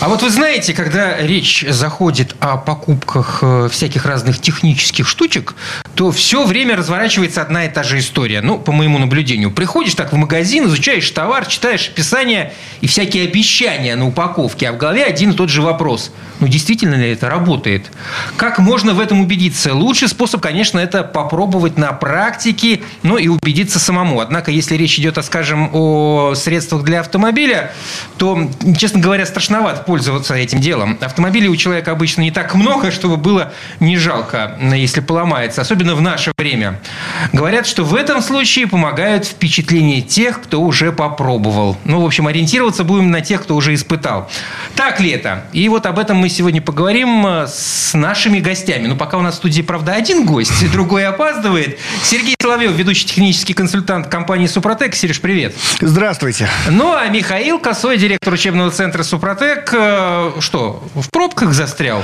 [0.00, 5.54] А вот вы знаете, когда речь заходит о покупках э, всяких разных технических штучек,
[5.94, 8.42] то все время разворачивается одна и та же история.
[8.42, 9.50] Ну, по моему наблюдению.
[9.50, 14.76] Приходишь так в магазин, изучаешь товар, читаешь описание и всякие обещания на упаковке, а в
[14.76, 16.10] голове один и тот же вопрос.
[16.40, 17.90] Ну, действительно ли это работает?
[18.36, 19.74] Как можно в этом убедиться?
[19.74, 24.20] Лучший способ, конечно, это попробовать на практике, ну и убедиться самому.
[24.20, 27.72] Однако, если речь идет, скажем, о средствах для автомобиля,
[28.18, 30.98] то, честно говоря, страшновато пользоваться этим делом.
[31.00, 35.60] Автомобилей у человека обычно не так много, чтобы было не жалко, если поломается.
[35.60, 36.80] Особенно в наше время.
[37.32, 41.76] Говорят, что в этом случае помогают впечатления тех, кто уже попробовал.
[41.84, 44.28] Ну, в общем, ориентироваться будем на тех, кто уже испытал.
[44.74, 45.44] Так ли это?
[45.52, 48.88] И вот об этом мы сегодня поговорим э, с нашими гостями.
[48.88, 51.78] Ну, пока у нас в студии, правда, один гость, другой опаздывает.
[52.02, 54.96] Сергей Соловьев, ведущий технический консультант компании «Супротек».
[54.96, 55.54] Сереж, привет.
[55.80, 56.48] Здравствуйте.
[56.68, 59.72] Ну, а Михаил Косой, директор учебного центра «Супротек».
[59.76, 62.02] Э, что, в пробках застрял?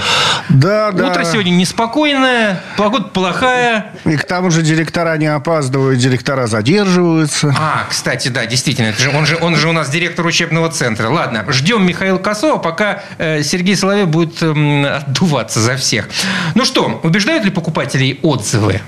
[0.49, 1.09] Да, да.
[1.09, 3.93] Утро сегодня неспокойное, погода плохая.
[4.05, 7.55] И к тому же директора не опаздывают, директора задерживаются.
[7.59, 8.89] А, кстати, да, действительно.
[8.89, 11.09] Это же, он, же, он же у нас директор учебного центра.
[11.09, 16.09] Ладно, ждем Михаила Косова, пока э, Сергей Соловьев будет э, отдуваться за всех.
[16.55, 18.81] Ну что, убеждают ли покупателей отзывы?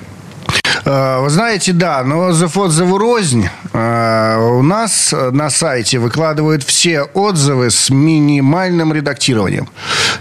[0.85, 3.49] Э, вы знаете, да, но отзыв отзыву рознь.
[3.73, 9.69] Э, у нас на сайте выкладывают все отзывы с минимальным редактированием.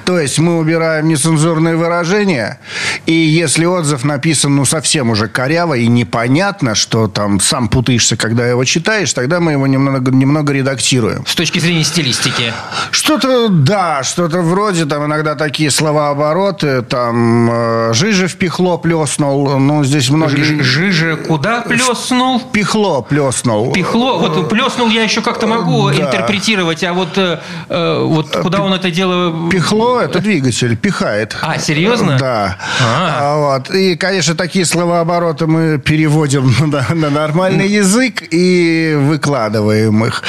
[0.05, 2.59] То есть мы убираем нецензурные выражения,
[3.05, 8.47] и если отзыв написан ну совсем уже коряво и непонятно, что там сам путаешься, когда
[8.47, 11.25] его читаешь, тогда мы его немного, немного редактируем.
[11.25, 12.53] С точки зрения стилистики?
[12.91, 19.83] Что-то, да, что-то вроде там иногда такие слова-обороты, там э, «жижа в пихло плеснул», ну
[19.83, 22.39] здесь многие Жижа куда плеснул?
[22.39, 23.72] Пихло плеснул.
[23.72, 24.14] Пихло?
[24.14, 26.06] Вот плеснул я еще как-то могу да.
[26.06, 29.50] интерпретировать, а вот, э, э вот куда он это дело...
[29.50, 31.35] Пихло– это двигатель, пихает.
[31.41, 32.18] А, серьезно?
[32.19, 32.57] Да.
[32.81, 33.38] А.
[33.38, 33.69] Вот.
[33.74, 40.24] И, конечно, такие словообороты мы переводим на, на нормальный язык и выкладываем их.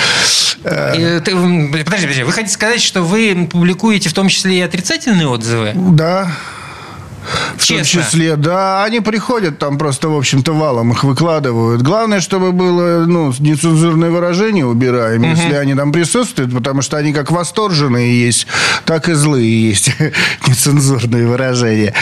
[0.64, 5.26] Э, ты, подожди, подожди, вы хотите сказать, что вы публикуете в том числе и отрицательные
[5.26, 5.72] отзывы?
[5.74, 6.30] Да.
[7.56, 7.76] В Честно.
[7.76, 11.82] том числе, да, они приходят там просто, в общем-то, валом их выкладывают.
[11.82, 15.30] Главное, чтобы было, ну, нецензурное выражение убираем, угу.
[15.30, 18.46] если они там присутствуют, потому что они как восторженные есть,
[18.84, 19.92] так и злые есть
[20.46, 21.94] нецензурные выражения.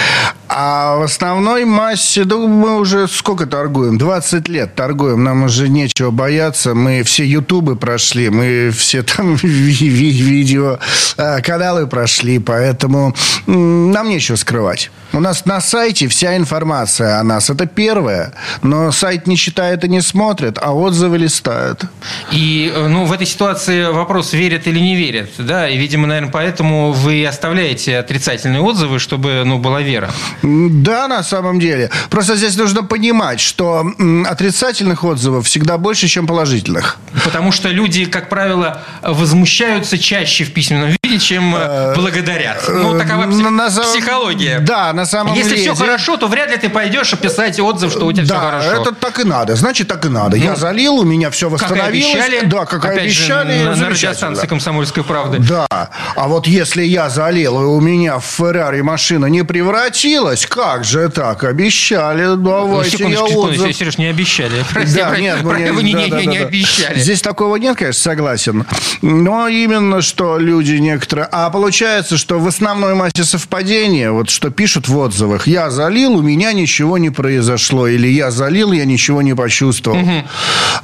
[0.53, 3.99] А в основной массе, да мы уже сколько торгуем?
[3.99, 6.75] 20 лет торгуем, нам уже нечего бояться.
[6.75, 10.81] Мы все ютубы прошли, мы все там видео
[11.16, 13.15] а, каналы прошли, поэтому
[13.47, 14.91] нам нечего скрывать.
[15.12, 17.50] У нас на сайте вся информация о нас.
[17.50, 18.32] Это первое.
[18.62, 21.84] Но сайт не читает и не смотрит, а отзывы листают.
[22.31, 25.31] И э, ну, в этой ситуации вопрос, верят или не верят.
[25.38, 25.69] Да?
[25.69, 30.11] И, видимо, наверное, поэтому вы оставляете отрицательные отзывы, чтобы ну, была вера.
[30.42, 31.90] Да, на самом деле.
[32.08, 33.86] Просто здесь нужно понимать, что
[34.26, 36.98] отрицательных отзывов всегда больше, чем положительных.
[37.24, 42.62] Потому что люди, как правило, возмущаются чаще в письменном виде, чем э, благодарят.
[42.69, 44.60] Ну, такова психология.
[44.60, 45.72] Да, на самом Если деле...
[45.72, 48.82] все хорошо, то вряд ли ты пойдешь описать отзыв, что у тебя да, все хорошо.
[48.82, 49.56] это так и надо.
[49.56, 50.37] Значит, так и надо.
[50.37, 52.04] Ну, Я залил, у меня все восстановилось.
[52.04, 52.47] Как обещали.
[52.47, 53.59] Да, как Опять обещали.
[53.59, 55.38] Же, на, на радиостанции «Комсомольской правды».
[55.38, 55.66] Да.
[55.70, 61.09] А вот если я залил, и у меня в Феррари машина не превратилась, как же
[61.09, 61.44] так?
[61.44, 63.76] Обещали, давайте секундочку, я отзыв.
[63.76, 64.65] Сереж, не обещали.
[64.72, 66.47] Прости, да, нет, про, не, вы не, да, не, да, не да.
[66.47, 66.99] обещали.
[66.99, 68.66] Здесь такого нет, конечно, согласен.
[69.03, 71.28] Но именно, что люди некоторые...
[71.33, 76.22] А получается, что в основной массе совпадения, вот что пишут в отзывах, я залил, у
[76.22, 77.87] меня ничего не произошло.
[77.88, 79.99] Или я залил, я ничего не почувствовал.
[79.99, 80.25] Угу.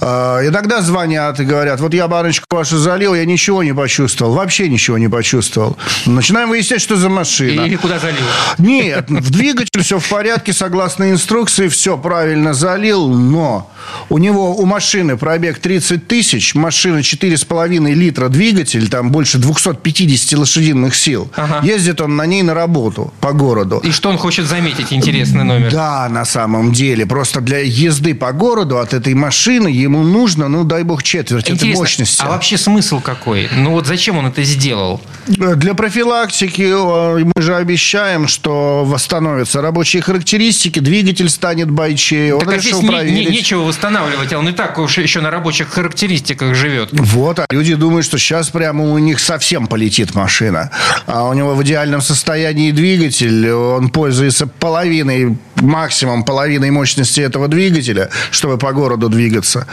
[0.01, 4.33] А, иногда звонят и говорят, вот я баночку вашу залил, я ничего не почувствовал.
[4.33, 5.77] Вообще ничего не почувствовал.
[6.07, 7.63] Начинаем выяснять, что за машина.
[7.63, 8.25] Или куда залил?
[8.59, 13.71] Нет, в двигатель все в порядке, согласно инструкции, все правильно залил, но
[14.09, 20.95] у него, у машины пробег 30 тысяч, машина 4,5 литра двигатель, там больше 250 лошадиных
[20.95, 21.29] сил.
[21.37, 21.61] Ага.
[21.67, 23.81] Ездит он на ней на работу по городу.
[23.85, 24.93] И что он хочет заметить?
[24.93, 25.71] Интересный номер.
[25.71, 27.07] Да, на самом деле.
[27.07, 31.67] Просто для езды по городу от этой машины ему нужно, ну, дай бог, четверть Интересно,
[31.67, 32.23] этой мощности.
[32.23, 33.49] А вообще смысл какой?
[33.57, 35.01] Ну, вот зачем он это сделал?
[35.27, 42.35] Для профилактики мы же обещаем, что восстановятся рабочие характеристики, двигатель станет бойчее.
[42.35, 43.15] Он так а решил здесь проверить.
[43.15, 46.91] Не, не, нечего восстанавливать, а он и так уж еще на рабочих характеристиках живет.
[46.93, 50.71] Вот, а люди думают, что сейчас прямо у них совсем полетит летит машина.
[51.07, 58.11] А у него в идеальном состоянии двигатель, он пользуется половиной, максимум половиной мощности этого двигателя,
[58.31, 59.67] чтобы по городу двигаться.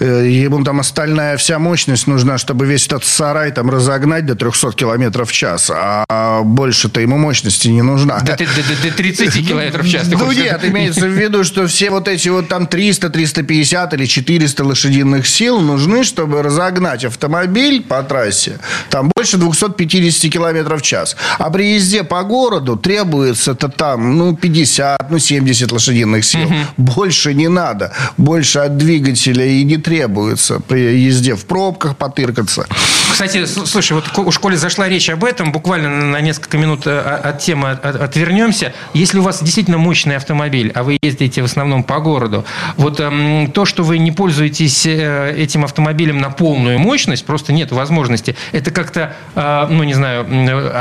[0.00, 4.72] Э, ему там остальная вся мощность нужна, чтобы весь этот сарай там разогнать до 300
[4.72, 5.70] километров в час.
[5.72, 8.20] А больше-то ему мощности не нужна.
[8.20, 10.08] До, до, до, до 30 километров в час.
[10.08, 14.64] Ну нет, имеется в виду, что все вот эти вот там 300, 350 или 400
[14.64, 18.58] лошадиных сил нужны, чтобы разогнать автомобиль по трассе
[18.90, 21.16] там больше 250 километров в час.
[21.38, 26.46] А при езде по городу требуется-то там, ну, 50, ну, 70 лошадиных сил.
[26.46, 26.54] Угу.
[26.76, 27.92] Больше не надо.
[28.16, 32.66] Больше от двигателя и не требуется при езде в пробках потыркаться.
[33.10, 35.50] Кстати, слушай, вот у школе зашла речь об этом.
[35.50, 38.72] Буквально на несколько минут э, от темы отвернемся.
[38.94, 42.44] Если у вас действительно мощный автомобиль, а вы ездите в основном по городу,
[42.76, 47.72] вот эм, то, что вы не пользуетесь э, этим автомобилем на полную мощность, просто нет
[47.72, 48.36] возможности.
[48.52, 50.26] Это как-то, э, ну, не знаю,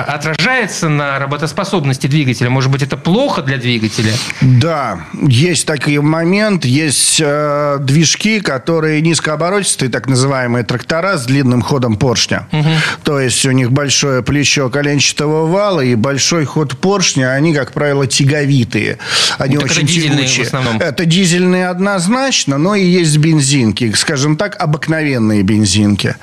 [0.08, 2.50] отражается на работоспособности двигателя.
[2.50, 4.14] Может быть, это плохо для двигателя?
[4.42, 6.66] Да, есть такой момент.
[6.66, 12.48] Есть э, движки, которые низкооборотистые, так называемые трактора с длинным ходом поршня.
[12.52, 12.70] Угу.
[13.04, 17.32] То есть у них большое плечо коленчатого вала и большой ход поршня.
[17.32, 18.98] Они, как правило, тяговитые.
[19.38, 20.48] Они ну, очень тягучие.
[20.80, 23.92] Это дизельные однозначно, но и есть бензинки.
[23.94, 26.16] Скажем так, обыкновенные бензинки.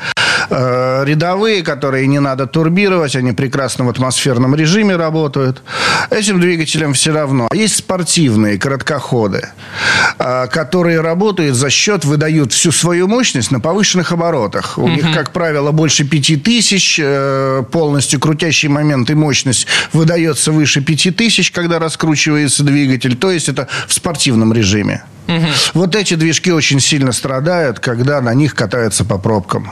[0.50, 5.62] Э, рядовые, которые не надо турбировать, они прекрасно в атмосферном режиме работают.
[6.10, 7.48] Этим двигателям все равно.
[7.52, 9.50] Есть спортивные короткоходы,
[10.18, 14.78] э, которые работают за счет, выдают всю свою мощность на повышенных оборотах.
[14.78, 21.52] У них, как правило, больше 5000, э, полностью крутящий момент и мощность выдается выше 5000,
[21.52, 23.16] когда раскручивается двигатель.
[23.16, 25.04] То есть это в спортивном режиме.
[25.26, 25.46] Угу.
[25.74, 29.70] Вот эти движки очень сильно страдают, когда на них катаются по пробкам.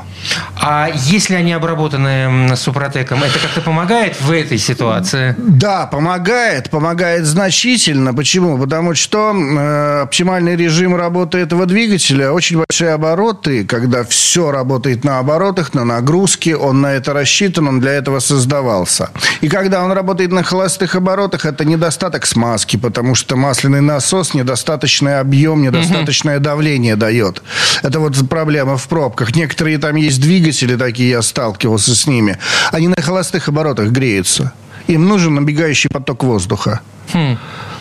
[0.57, 5.35] А если они обработаны супротеком, это как-то помогает в этой ситуации?
[5.39, 6.71] Да, помогает.
[6.71, 8.15] Помогает значительно.
[8.15, 8.59] Почему?
[8.59, 15.19] Потому что э, оптимальный режим работы этого двигателя очень большие обороты, когда все работает на
[15.19, 19.11] оборотах, на нагрузке, он на это рассчитан, он для этого создавался.
[19.41, 25.21] И когда он работает на холостых оборотах, это недостаток смазки, потому что масляный насос недостаточный
[25.21, 27.43] объем объем, недостаточное давление дает.
[27.83, 29.35] Это вот проблема в пробках.
[29.35, 32.39] Некоторые там есть двигатели такие, я сталкивался с ними.
[32.71, 34.53] Они на холостых оборотах греются.
[34.87, 36.81] Им нужен набегающий поток воздуха.
[37.13, 37.39] Хм.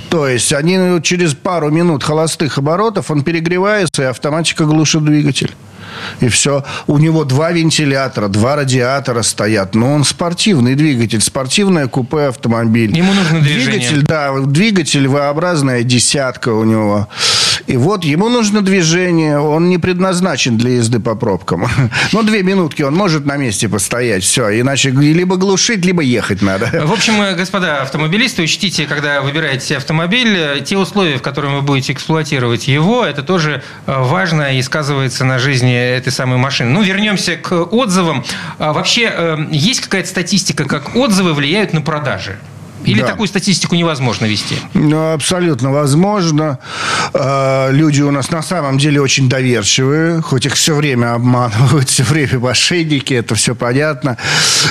[0.09, 5.53] То есть они через пару минут холостых оборотов он перегревается, и автоматика глушит двигатель
[6.19, 6.63] и все.
[6.87, 9.75] У него два вентилятора, два радиатора стоят.
[9.75, 12.95] Но он спортивный двигатель, спортивное купе автомобиль.
[12.95, 13.79] Ему нужно движение.
[13.79, 17.07] Двигатель, да, двигатель V-образная десятка у него.
[17.67, 21.67] И вот ему нужно движение, он не предназначен для езды по пробкам.
[22.13, 26.65] Ну, две минутки он может на месте постоять, все, иначе либо глушить, либо ехать надо.
[26.85, 31.61] В общем, э, господа автомобилисты, учтите, когда выбираете автомобиль, э, те условия, в которых вы
[31.61, 36.71] будете эксплуатировать его, это тоже э, важно и сказывается на жизни этой самой машины.
[36.71, 38.23] Ну, вернемся к отзывам.
[38.57, 42.37] А вообще, есть какая-то статистика, как отзывы влияют на продажи?
[42.85, 43.07] Или да.
[43.07, 44.55] такую статистику невозможно вести?
[44.73, 46.59] Ну, абсолютно возможно.
[47.13, 52.03] А, люди у нас на самом деле очень доверчивые, хоть их все время обманывают, все
[52.03, 54.17] время мошенники, это все понятно.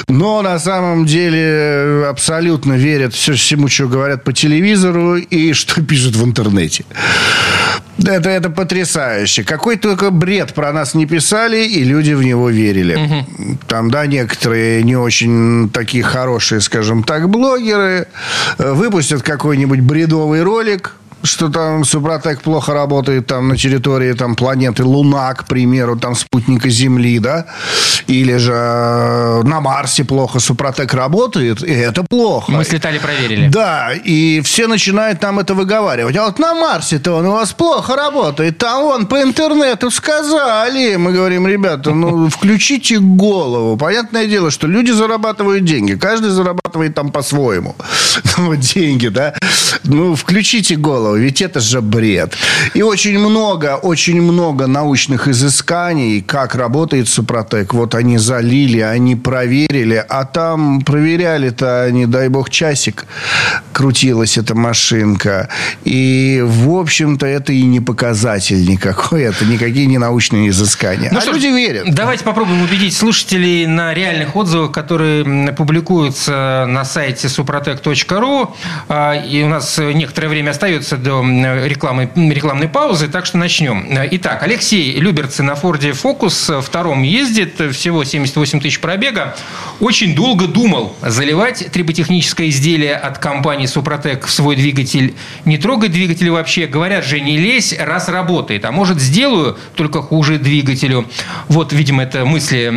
[0.08, 6.24] Но на самом деле абсолютно верят всему, что говорят по телевизору и что пишут в
[6.24, 6.84] интернете.
[8.04, 9.44] Это, это потрясающе.
[9.44, 12.94] Какой только бред про нас не писали, и люди в него верили.
[12.94, 13.58] Угу.
[13.68, 18.06] Там, да, некоторые не очень такие хорошие, скажем так, блогеры
[18.58, 24.84] э, выпустят какой-нибудь бредовый ролик, что там Супротек плохо работает там на территории там планеты
[24.84, 27.46] Луна, к примеру, там спутника Земли, да,
[28.06, 32.52] или же э, на Марсе плохо Супротек работает, и это плохо.
[32.52, 33.48] Мы слетали, проверили.
[33.48, 36.16] Да, и все начинают там это выговаривать.
[36.16, 40.96] А вот на Марсе-то он у вас плохо работает, там вон по интернету сказали.
[40.96, 43.76] Мы говорим, ребята, ну включите голову.
[43.76, 47.74] Понятное дело, что люди зарабатывают деньги, каждый зарабатывает там по-своему
[48.56, 49.34] деньги, да.
[49.84, 52.34] Ну, включите голову делал, ведь это же бред.
[52.74, 57.74] И очень много, очень много научных изысканий, как работает Супротек.
[57.74, 63.06] Вот они залили, они проверили, а там проверяли-то, не дай бог, часик
[63.72, 65.48] крутилась эта машинка.
[65.84, 71.10] И, в общем-то, это и не показатель никакой, это никакие не научные изыскания.
[71.12, 71.94] Ну а что люди верят.
[71.94, 78.50] Давайте попробуем убедить слушателей на реальных отзывах, которые публикуются на сайте suprotec.ru.
[78.88, 83.86] А, и у нас некоторое время остается до рекламы, рекламной паузы, так что начнем.
[84.12, 89.36] Итак, Алексей Люберцы на Форде Фокус втором ездит, всего 78 тысяч пробега.
[89.80, 95.14] Очень долго думал, заливать триботехническое изделие от компании Супротек в свой двигатель,
[95.44, 96.66] не трогать двигатель вообще.
[96.66, 98.64] Говорят же, не лезь, раз работает.
[98.64, 101.08] А может, сделаю, только хуже двигателю.
[101.48, 102.70] Вот, видимо, это мысли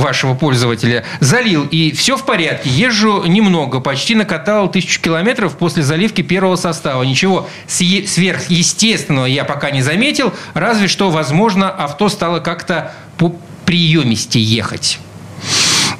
[0.00, 1.04] вашего пользователя.
[1.20, 2.70] Залил, и все в порядке.
[2.70, 7.02] Езжу немного, почти накатал тысячу километров после заливки первого состава.
[7.02, 7.19] Ничего
[7.66, 13.34] сверхъестественного я пока не заметил, разве что, возможно, авто стало как-то по
[13.64, 14.98] приемисти ехать.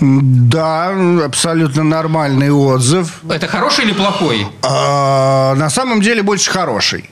[0.00, 3.20] Да, абсолютно нормальный отзыв.
[3.28, 4.46] Это хороший или плохой?
[4.62, 7.09] А, на самом деле больше хороший.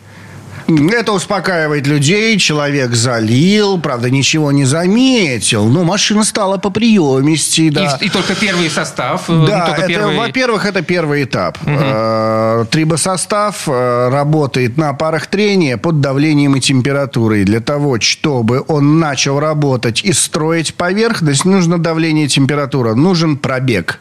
[0.68, 2.38] Это успокаивает людей.
[2.38, 5.66] Человек залил, правда, ничего не заметил.
[5.66, 7.70] Но машина стала по приемисти.
[7.70, 7.98] Да.
[8.00, 9.24] И, и только первый состав.
[9.28, 10.16] Э, да, это, первый...
[10.16, 11.56] во-первых, это первый этап.
[11.62, 12.66] Угу.
[12.70, 17.44] Трибосостав э, работает на парах трения под давлением и температурой.
[17.44, 22.94] Для того, чтобы он начал работать и строить поверхность, нужно давление и температура.
[22.94, 24.00] Нужен пробег.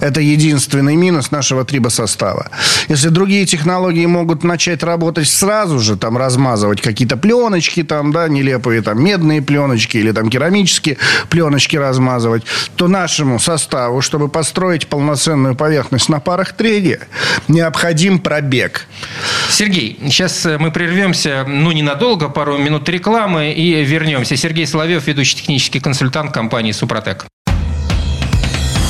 [0.00, 2.50] Это единственный минус нашего трибосостава.
[2.88, 8.82] Если другие технологии могут начать работать сразу же, там размазывать какие-то пленочки, там, да, нелепые
[8.82, 10.98] там медные пленочки или там керамические
[11.28, 12.42] пленочки размазывать,
[12.76, 17.00] то нашему составу, чтобы построить полноценную поверхность на парах трения,
[17.48, 18.86] необходим пробег.
[19.50, 24.36] Сергей, сейчас мы прервемся, ну, ненадолго, пару минут рекламы и вернемся.
[24.36, 27.31] Сергей Соловьев, ведущий технический консультант компании «Супротек».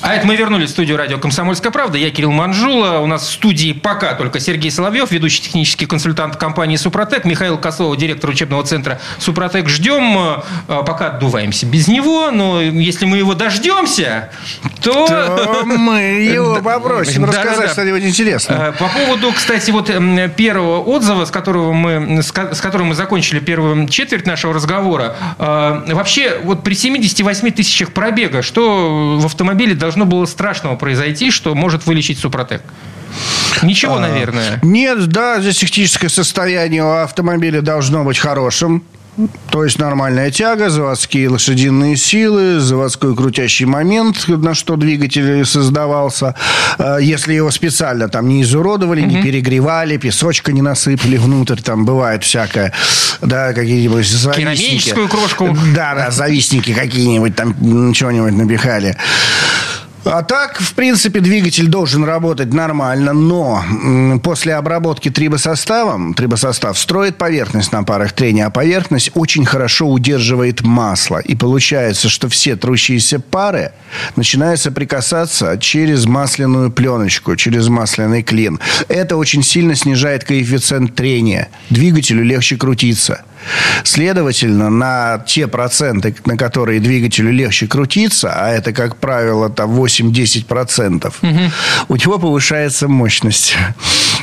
[0.00, 1.98] А это мы вернулись в студию радио «Комсомольская правда».
[1.98, 2.98] Я Кирилл Манжула.
[2.98, 7.24] У нас в студии пока только Сергей Соловьев, ведущий технический консультант компании «Супротек».
[7.24, 9.68] Михаил Косова, директор учебного центра «Супротек».
[9.68, 10.42] Ждем.
[10.68, 12.30] Э, пока отдуваемся без него.
[12.30, 14.30] Но если мы его дождемся,
[14.80, 15.06] то...
[15.08, 18.70] то мы его попросим рассказать что-нибудь интересное.
[18.70, 19.90] Э, по поводу, кстати, вот
[20.36, 25.16] первого отзыва, с которого мы, с которым мы закончили первую четверть нашего разговора.
[25.38, 31.30] Э, вообще, вот при 78 тысячах пробега, что в автомобиле должно должно было страшного произойти,
[31.30, 32.62] что может вылечить Супротек?
[33.62, 34.60] Ничего, а, наверное.
[34.62, 38.84] Нет, да, здесь техническое состояние у автомобиля должно быть хорошим.
[39.50, 46.36] То есть нормальная тяга, заводские лошадиные силы, заводской крутящий момент, на что двигатель создавался.
[46.78, 49.10] А, если его специально там не изуродовали, угу.
[49.10, 52.72] не перегревали, песочка не насыпали внутрь, там бывает всякое.
[53.20, 54.38] Да, какие-нибудь завистники.
[54.38, 55.56] Керамическую крошку.
[55.74, 58.96] Да, да, завистники какие-нибудь там чего-нибудь напихали.
[60.04, 63.62] А так, в принципе, двигатель должен работать нормально, но
[64.22, 71.18] после обработки трибосоставом, трибосостав строит поверхность на парах трения, а поверхность очень хорошо удерживает масло.
[71.18, 73.72] И получается, что все трущиеся пары
[74.16, 78.60] начинают соприкасаться через масляную пленочку, через масляный клин.
[78.88, 81.48] Это очень сильно снижает коэффициент трения.
[81.70, 83.24] Двигателю легче крутиться.
[83.84, 91.06] Следовательно, на те проценты, на которые двигателю легче крутиться, а это, как правило, там 8-10%,
[91.22, 91.52] угу.
[91.88, 93.56] у него повышается мощность.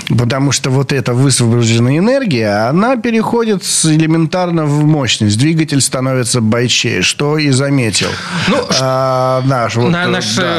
[0.10, 5.38] Потому что вот эта высвобожденная энергия, она переходит элементарно в мощность.
[5.38, 8.10] Двигатель становится бойчее, что и заметил.
[8.48, 10.58] Ну, а, наш, вот, на, наш да.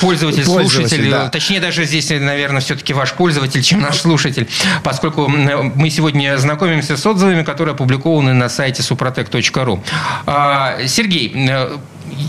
[0.00, 1.28] пользователь, э, пользователь, слушатель, да.
[1.28, 4.48] точнее даже здесь, наверное, все-таки ваш пользователь, чем наш слушатель,
[4.82, 7.95] поскольку мы сегодня знакомимся с отзывами, которые опубликованы
[8.32, 9.80] на сайте suprotec.ru.
[10.26, 11.76] А, Сергей, э,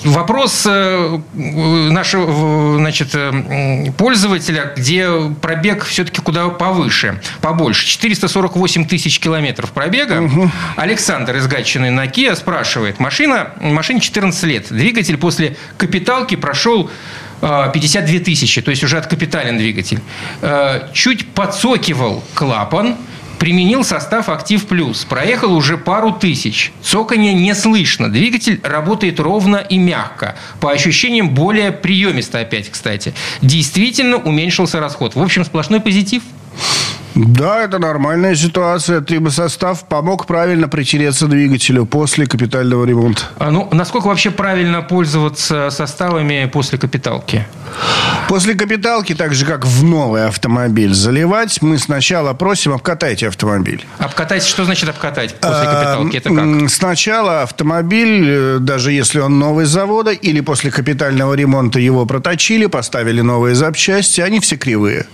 [0.04, 5.08] Вопрос э, нашего значит, э, пользователя, где
[5.42, 7.86] пробег все-таки куда повыше, побольше.
[7.86, 10.22] 448 тысяч километров пробега.
[10.22, 10.52] Угу.
[10.78, 13.00] Александр из Гатчины на Kia спрашивает.
[13.00, 14.68] Машина, машине 14 лет.
[14.70, 16.90] Двигатель после капиталки прошел
[17.42, 20.02] 52 тысячи, то есть уже откапитален двигатель.
[20.94, 22.96] Чуть подсокивал клапан–
[23.40, 25.06] применил состав «Актив Плюс».
[25.06, 26.72] Проехал уже пару тысяч.
[26.82, 28.12] Цоканье не слышно.
[28.12, 30.36] Двигатель работает ровно и мягко.
[30.60, 33.14] По ощущениям, более приемисто опять, кстати.
[33.42, 35.16] Действительно уменьшился расход.
[35.16, 36.24] В общем, сплошной позитив.
[37.18, 39.02] Да, это нормальная ситуация.
[39.02, 43.24] Трибосостав помог правильно притереться двигателю после капитального ремонта.
[43.40, 47.48] А ну, насколько вообще правильно пользоваться составами после капиталки?
[48.28, 53.84] После капиталки, так же как в новый автомобиль заливать, мы сначала просим обкатайте автомобиль.
[53.98, 56.18] Обкатать, что значит обкатать после а, капиталки?
[56.18, 56.70] Это как?
[56.70, 62.68] Сначала автомобиль, э, даже если он новый с завода, или после капитального ремонта его проточили,
[62.68, 65.08] поставили новые запчасти, они все кривые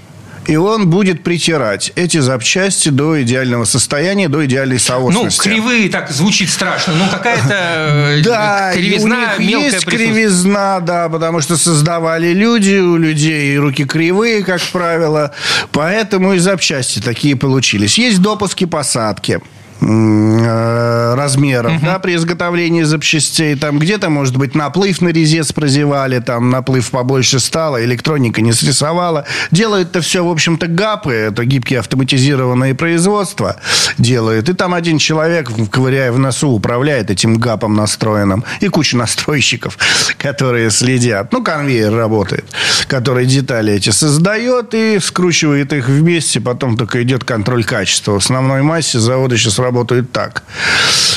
[0.47, 5.47] и он будет притирать эти запчасти до идеального состояния, до идеальной соосности.
[5.47, 6.93] Ну, кривые так звучит страшно.
[6.93, 12.97] Ну, какая-то э, да, кривизна, у них есть кривизна, да, потому что создавали люди, у
[12.97, 15.31] людей руки кривые, как правило,
[15.71, 17.97] поэтому и запчасти такие получились.
[17.97, 19.41] Есть допуски посадки.
[19.81, 21.85] Э, размеров, угу.
[21.85, 23.55] да, при изготовлении запчастей.
[23.55, 29.25] Там где-то, может быть, наплыв на резец прозевали, там наплыв побольше стало, электроника не срисовала.
[29.51, 33.57] Делают это все, в общем-то, ГАПы, это гибкие автоматизированные производства
[33.97, 34.49] делают.
[34.49, 38.43] И там один человек, ковыряя в носу, управляет этим ГАПом настроенным.
[38.59, 39.77] И куча настройщиков,
[40.17, 41.31] которые следят.
[41.31, 42.45] Ну, конвейер работает,
[42.87, 46.39] который детали эти создает и скручивает их вместе.
[46.39, 48.13] Потом только идет контроль качества.
[48.13, 50.43] В основной массе заводы сейчас работают так.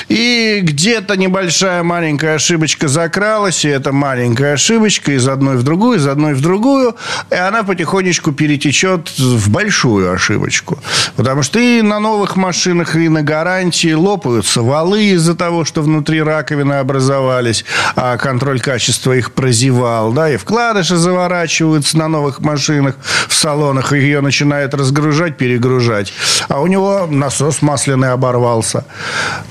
[0.09, 6.07] И где-то небольшая маленькая ошибочка закралась, и эта маленькая ошибочка из одной в другую, из
[6.07, 6.97] одной в другую,
[7.31, 10.79] и она потихонечку перетечет в большую ошибочку.
[11.17, 16.23] Потому что и на новых машинах, и на гарантии лопаются валы из-за того, что внутри
[16.23, 17.65] раковины образовались,
[17.97, 22.95] а контроль качества их прозевал, да, и вкладыши заворачиваются на новых машинах
[23.29, 26.13] в салонах, и ее начинает разгружать, перегружать.
[26.49, 28.85] А у него насос масляный оборвал оборвался.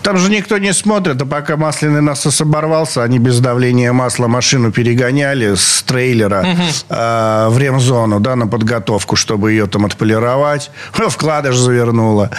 [0.02, 4.72] Там же никто не смотрит, а пока масляный насос оборвался, они без давления масла машину
[4.72, 6.62] перегоняли с трейлера угу.
[6.90, 10.72] э, в ремзону, да, на подготовку, чтобы ее там отполировать.
[11.10, 12.30] Вкладыш завернуло.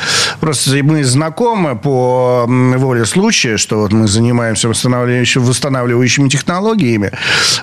[0.40, 7.10] Просто мы знакомы по воле случая, что вот мы занимаемся восстанавливающими, восстанавливающими технологиями.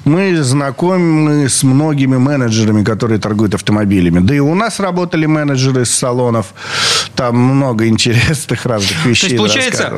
[0.06, 4.20] Мы знакомы с многими менеджерами, которые торгуют автомобилями.
[4.20, 6.54] Да и у нас работали менеджеры из салонов.
[7.16, 9.22] Там много интересных разных вещей.
[9.22, 9.94] То есть, получается,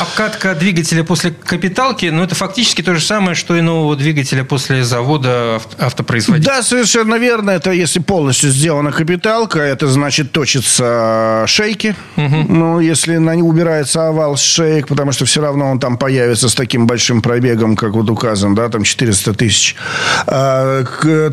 [0.00, 4.84] обкатка двигателя после капиталки, ну, это фактически то же самое, что и нового двигателя после
[4.84, 6.54] завода автопроизводителя.
[6.54, 7.50] Да, совершенно верно.
[7.50, 11.94] Это если полностью сделана капиталка, это значит точится шейки.
[12.16, 12.46] Угу.
[12.48, 16.48] Ну, если на не убирается овал с шеек, потому что все равно он там появится
[16.48, 19.76] с таким большим пробегом, как вот указан, да, там 400 тысяч.
[20.26, 20.84] А,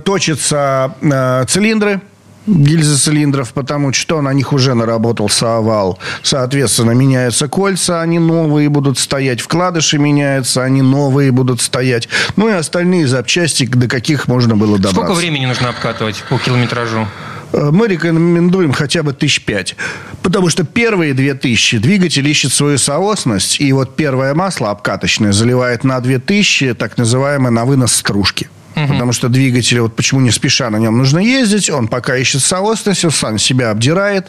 [0.03, 2.01] точатся а, цилиндры
[2.47, 5.99] гильзы цилиндров, потому что на них уже наработался овал.
[6.23, 9.41] Соответственно, меняются кольца, они новые будут стоять.
[9.41, 12.09] Вкладыши меняются, они новые будут стоять.
[12.35, 14.95] Ну и остальные запчасти, до каких можно было добраться.
[14.95, 17.07] Сколько времени нужно обкатывать по километражу?
[17.53, 19.75] Э, мы рекомендуем хотя бы тысяч пять.
[20.21, 23.59] Потому что первые две тысячи двигатель ищет свою соосность.
[23.59, 28.49] И вот первое масло обкаточное заливает на две тысячи, так называемое на вынос стружки.
[28.75, 28.87] Угу.
[28.87, 33.03] Потому что двигатель, вот почему не спеша на нем нужно ездить, он пока ищет соосность,
[33.03, 34.27] он сам себя обдирает,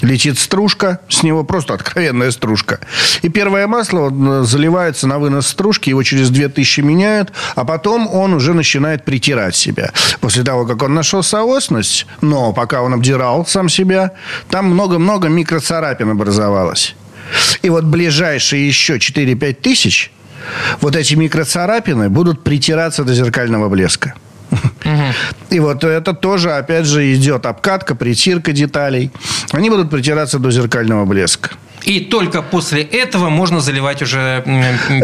[0.00, 2.80] летит стружка, с него просто откровенная стружка.
[3.22, 8.34] И первое масло э, заливается на вынос стружки, его через 2000 меняют, а потом он
[8.34, 9.92] уже начинает притирать себя.
[10.20, 14.12] После того, как он нашел соосность, но пока он обдирал сам себя,
[14.50, 16.96] там много-много микроцарапин образовалось.
[17.62, 20.10] И вот ближайшие еще 4-5 тысяч–
[20.80, 24.14] вот эти микроцарапины будут притираться до зеркального блеска.
[25.50, 29.10] И вот это тоже, опять же, идет обкатка, притирка деталей.
[29.52, 31.50] Они будут притираться до зеркального блеска.
[31.82, 34.42] И только после этого можно заливать уже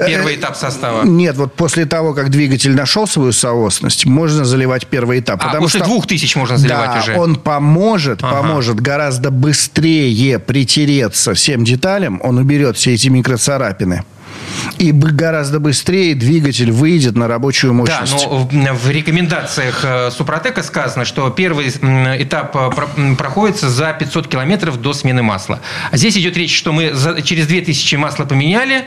[0.07, 1.05] первый этап состава.
[1.05, 5.43] Нет, вот после того, как двигатель нашел свою соосность, можно заливать первый этап.
[5.43, 7.19] А, потому после что, двух тысяч можно заливать да, уже.
[7.19, 8.37] он поможет, ага.
[8.37, 12.19] поможет гораздо быстрее притереться всем деталям.
[12.23, 14.05] Он уберет все эти микроцарапины
[14.79, 18.27] и гораздо быстрее двигатель выйдет на рабочую мощность.
[18.27, 24.81] Да, но в рекомендациях э, Супротека сказано, что первый этап э, проходится за 500 километров
[24.81, 25.61] до смены масла.
[25.91, 26.93] А здесь идет речь, что мы
[27.23, 28.85] через 2000 масла поменяли,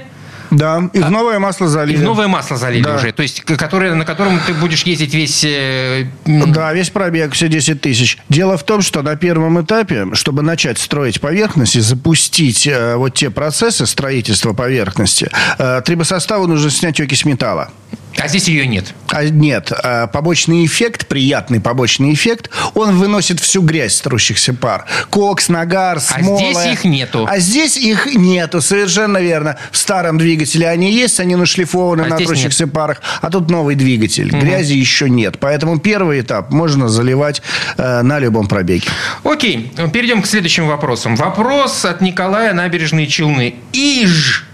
[0.53, 1.97] да, и в а, новое масло залили.
[1.97, 2.95] И в новое масло залили да.
[2.95, 3.11] уже.
[3.11, 5.43] То есть, которое, на котором ты будешь ездить весь...
[5.43, 8.17] Э, да, весь пробег, все 10 тысяч.
[8.29, 13.15] Дело в том, что на первом этапе, чтобы начать строить поверхность и запустить э, вот
[13.15, 17.71] те процессы строительства поверхности, э, трибосоставу нужно снять окись металла.
[18.17, 18.93] А здесь ее нет.
[19.09, 19.71] А, нет.
[19.71, 24.85] А, побочный эффект, приятный побочный эффект, он выносит всю грязь трущихся пар.
[25.09, 26.39] Кокс, нагар, смола.
[26.39, 27.27] А здесь их нету.
[27.29, 29.57] А здесь их нету, совершенно верно.
[29.71, 32.73] В старом двигателе они есть, они нашлифованы а на трущихся нет.
[32.73, 33.01] парах.
[33.21, 34.29] А тут новый двигатель.
[34.29, 34.39] Угу.
[34.39, 35.39] Грязи еще нет.
[35.39, 37.41] Поэтому первый этап можно заливать
[37.77, 38.87] э, на любом пробеге.
[39.23, 39.71] Окей.
[39.91, 41.15] Перейдем к следующим вопросам.
[41.15, 43.55] Вопрос от Николая Набережные Челны.
[43.73, 44.45] Иж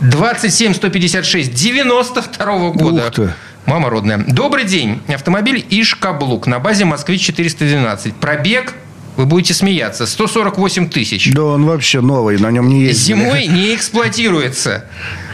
[0.00, 3.06] 27 156 92 года.
[3.06, 3.34] Ух ты.
[3.66, 4.24] Мама родная.
[4.26, 5.00] Добрый день.
[5.08, 8.14] Автомобиль Иш-Каблук на базе Москвич-412.
[8.20, 8.74] Пробег
[9.16, 10.06] вы будете смеяться.
[10.06, 11.32] 148 тысяч.
[11.32, 13.18] Да он вообще новый, на нем не ездили.
[13.18, 14.84] Зимой не эксплуатируется.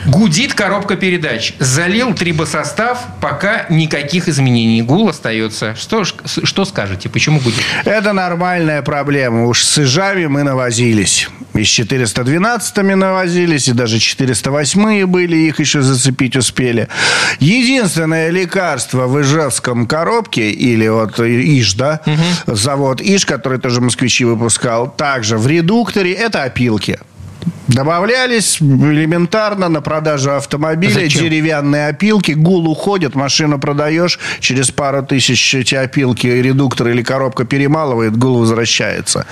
[0.06, 1.54] Гудит коробка передач.
[1.58, 4.82] Залил трибосостав, пока никаких изменений.
[4.82, 5.74] Гул остается.
[5.74, 7.08] Что, что скажете?
[7.08, 7.62] Почему гудит?
[7.84, 9.46] Это нормальная проблема.
[9.46, 11.28] Уж с ижами мы навозились.
[11.54, 16.88] И с 412-ми навозились, и даже 408-е были, их еще зацепить успели.
[17.38, 22.56] Единственное лекарство в ижевском коробке, или вот Иж, да, угу.
[22.56, 26.98] завод Иж, который тоже москвичи выпускал, также в редукторе, это опилки.
[27.68, 31.22] Добавлялись элементарно на продажу автомобиля, Зачем?
[31.22, 38.16] деревянные опилки, гул уходит, машину продаешь, через пару тысяч эти опилки, редуктор или коробка перемалывает,
[38.16, 39.26] гул возвращается.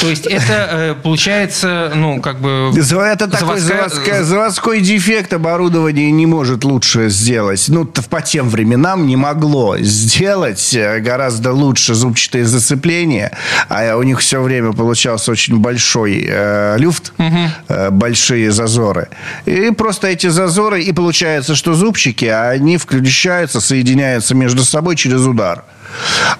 [0.00, 2.70] То есть это э, получается, ну, как бы...
[2.74, 7.64] Это такой заводской, заводской дефект оборудования не может лучше сделать.
[7.68, 13.32] Ну, по тем временам не могло сделать э, гораздо лучше зубчатые зацепления,
[13.70, 17.14] а у них все время получался очень большой э, люфт.
[17.18, 17.53] Угу
[17.90, 19.08] большие зазоры.
[19.46, 25.64] И просто эти зазоры, и получается, что зубчики, они включаются, соединяются между собой через удар.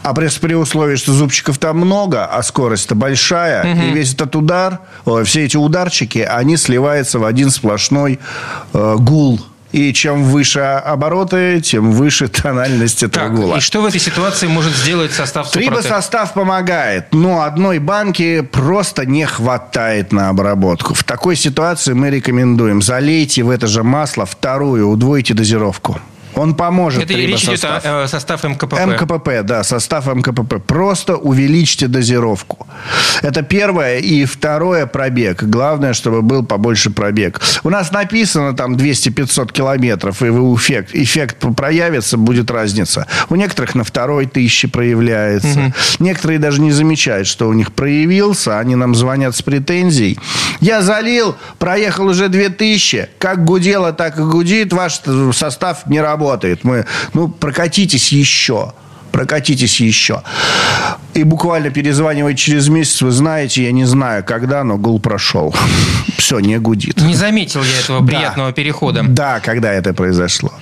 [0.03, 3.83] А при, при условии, что зубчиков там много, а скорость-то большая, угу.
[3.83, 4.81] и весь этот удар,
[5.25, 8.19] все эти ударчики, они сливаются в один сплошной
[8.73, 9.41] э, гул
[9.75, 13.57] и чем выше обороты, тем выше тональность этого так, гула.
[13.57, 15.83] И что в этой ситуации может сделать состав Супротек?
[15.83, 20.95] состав помогает, но одной банки просто не хватает на обработку.
[20.95, 25.99] В такой ситуации мы рекомендуем залейте в это же масло вторую, удвойте дозировку.
[26.37, 27.05] Он поможет.
[27.05, 28.75] Это речь идет о, о состав МКПП.
[28.87, 30.57] МКПП, да, состав МКПП.
[30.67, 32.67] Просто увеличьте дозировку.
[33.23, 33.99] Это первое.
[33.99, 35.43] И второе, пробег.
[35.45, 37.41] Главное, чтобы был побольше пробег.
[37.63, 43.07] У нас написано там 200-500 километров, и эффект, эффект проявится, будет разница.
[43.29, 45.49] У некоторых на второй тысячи проявляется.
[45.49, 45.73] Угу.
[46.01, 48.59] Некоторые даже не замечают, что у них проявился.
[48.59, 50.19] Они нам звонят с претензией.
[50.61, 53.09] Я залил, проехал уже 2000.
[53.19, 54.73] Как гудело, так и гудит.
[54.73, 55.01] Ваш
[55.33, 56.65] состав не работает работает.
[56.65, 58.73] Мы, ну, прокатитесь еще
[59.15, 60.23] прокатитесь еще.
[61.15, 65.55] И буквально перезванивать через месяц, вы знаете, я не знаю, когда, но гул прошел.
[66.19, 67.01] Все, не гудит.
[67.01, 68.53] Не заметил я этого приятного да.
[68.53, 69.03] перехода.
[69.03, 70.53] Да, когда это произошло.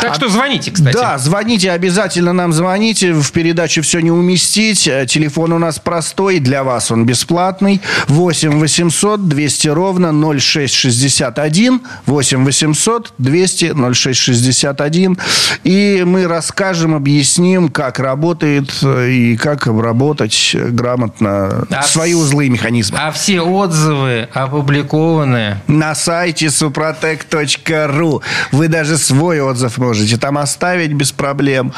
[0.00, 0.94] Так а, что звоните, кстати.
[0.94, 3.12] Да, звоните, обязательно нам звоните.
[3.12, 4.86] В передачу все не уместить.
[4.86, 7.80] Э, телефон у нас простой, для вас он бесплатный.
[8.08, 11.80] 8 800 200 ровно 0661.
[12.06, 15.18] 8 800 200 0661.
[15.62, 22.46] И мы расскажем, объясним, как как работает э, и как обработать грамотно а свои узлы
[22.46, 22.98] и механизмы.
[23.00, 28.22] А все отзывы опубликованы на сайте suprotec.ru.
[28.52, 31.72] Вы даже свой отзыв можете там оставить без проблем.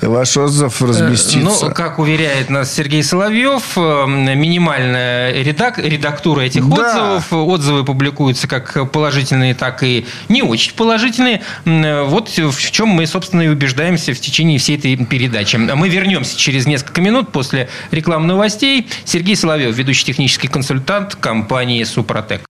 [0.00, 1.66] Ваш отзыв э, разместится.
[1.66, 5.78] Ну, как уверяет нас Сергей Соловьев, э, минимальная редак...
[5.78, 6.74] редактура этих да.
[6.74, 7.32] отзывов.
[7.32, 11.42] Отзывы публикуются как положительные, так и не очень положительные.
[11.64, 15.56] Вот в чем мы, собственно, и убеждаемся в течение всей этой передачи.
[15.56, 17.49] Мы вернемся через несколько минут после
[17.90, 18.88] рекламных новостей.
[19.04, 22.42] Сергей Соловьев, ведущий технический консультант компании «Супротек».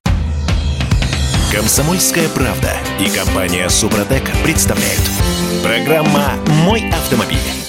[1.53, 5.03] Комсомольская правда и компания «Супротек» представляют.
[5.65, 6.35] Программа
[6.65, 7.60] «Мой автомобиль».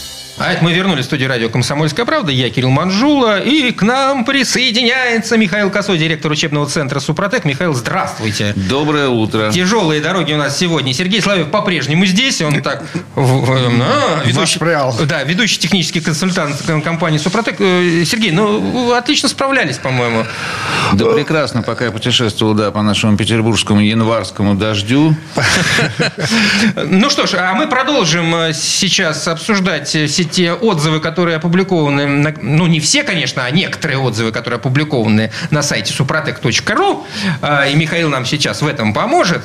[0.43, 2.31] А это мы вернулись в студию радио «Комсомольская правда».
[2.31, 3.39] Я Кирилл Манжула.
[3.39, 7.45] И к нам присоединяется Михаил Косой, директор учебного центра «Супротек».
[7.45, 8.53] Михаил, здравствуйте.
[8.55, 9.51] Доброе утро.
[9.51, 10.93] Тяжелые дороги у нас сегодня.
[10.93, 12.41] Сергей Славев по-прежнему здесь.
[12.41, 12.83] Он так...
[13.15, 14.59] Ведущий,
[15.05, 17.57] да, ведущий технический консультант компании «Супротек».
[17.59, 20.25] Э, Сергей, ну, вы отлично справлялись, по-моему.
[20.93, 25.15] Да прекрасно, пока я путешествовал, да, по нашему петербургскому январскому дождю.
[26.83, 32.67] Ну что ж, а мы продолжим э, сейчас обсуждать сеть те отзывы, которые опубликованы, ну,
[32.67, 37.03] не все, конечно, а некоторые отзывы, которые опубликованы на сайте suprotec.ru,
[37.41, 39.43] а, и Михаил нам сейчас в этом поможет.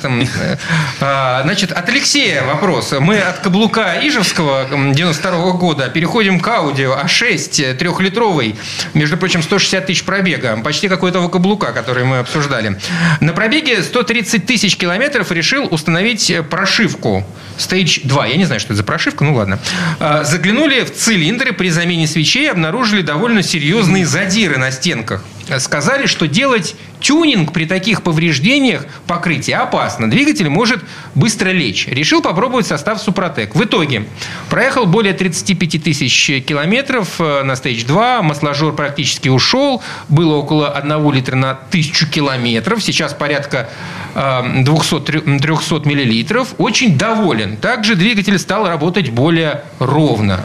[0.99, 2.93] А, значит, от Алексея вопрос.
[2.99, 8.55] Мы от каблука Ижевского 92 года переходим к аудио А6 трехлитровый,
[8.93, 12.79] между прочим, 160 тысяч пробега, почти как у этого каблука, который мы обсуждали.
[13.19, 17.25] На пробеге 130 тысяч километров решил установить прошивку
[17.57, 18.27] Stage 2.
[18.27, 19.59] Я не знаю, что это за прошивка, ну ладно.
[19.99, 20.23] А,
[20.67, 25.23] заглянули в цилиндры при замене свечей обнаружили довольно серьезные задиры на стенках.
[25.59, 30.09] Сказали, что делать тюнинг при таких повреждениях покрытия опасно.
[30.09, 30.83] Двигатель может
[31.15, 31.87] быстро лечь.
[31.87, 33.55] Решил попробовать состав Супротек.
[33.55, 34.05] В итоге
[34.49, 38.23] проехал более 35 тысяч километров э, на Stage 2.
[38.23, 39.81] Масложор практически ушел.
[40.09, 42.83] Было около 1 литра на тысячу километров.
[42.83, 43.69] Сейчас порядка
[44.15, 46.55] 200-300 э, миллилитров.
[46.57, 47.55] Очень доволен.
[47.55, 50.41] Также двигатель стал работать более ровно.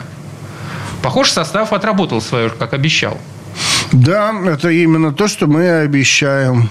[1.02, 3.18] Похож, состав отработал свое, как обещал.
[3.92, 6.70] Да, это именно то, что мы обещаем.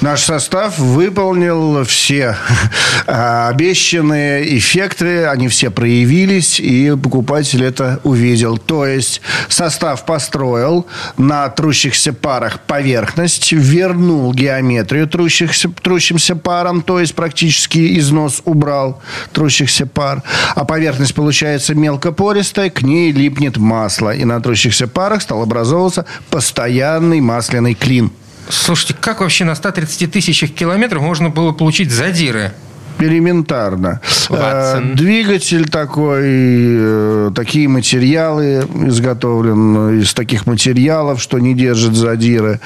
[0.00, 2.36] Наш состав выполнил все
[3.06, 8.58] а, обещанные эффекты, они все проявились, и покупатель это увидел.
[8.58, 17.14] То есть состав построил на трущихся парах поверхность, вернул геометрию трущихся, трущимся парам, то есть
[17.14, 19.00] практически износ убрал
[19.32, 20.22] трущихся пар,
[20.54, 27.20] а поверхность получается мелкопористая, к ней липнет масло, и на трущихся парах стал образовываться постоянный
[27.20, 28.10] масляный клин.
[28.48, 32.52] Слушайте, как вообще на 130 тысячах километров можно было получить задиры?
[32.98, 34.00] элементарно.
[34.28, 34.92] Ватсон.
[34.92, 42.60] Э, Двигатель такой, э, такие материалы изготовлен из таких материалов, что не держит задиры.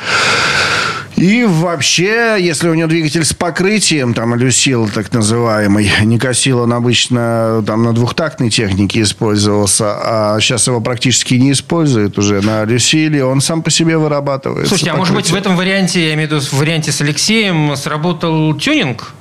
[1.16, 7.64] И вообще, если у него двигатель с покрытием, там, люсил так называемый, Никосил, он обычно
[7.66, 13.40] там на двухтактной технике использовался, а сейчас его практически не используют уже на люсиле, он
[13.40, 14.68] сам по себе вырабатывается.
[14.68, 15.52] Слушайте, а может быть в покрытие.
[15.52, 19.14] этом варианте, я имею в виду в варианте с Алексеем, сработал тюнинг?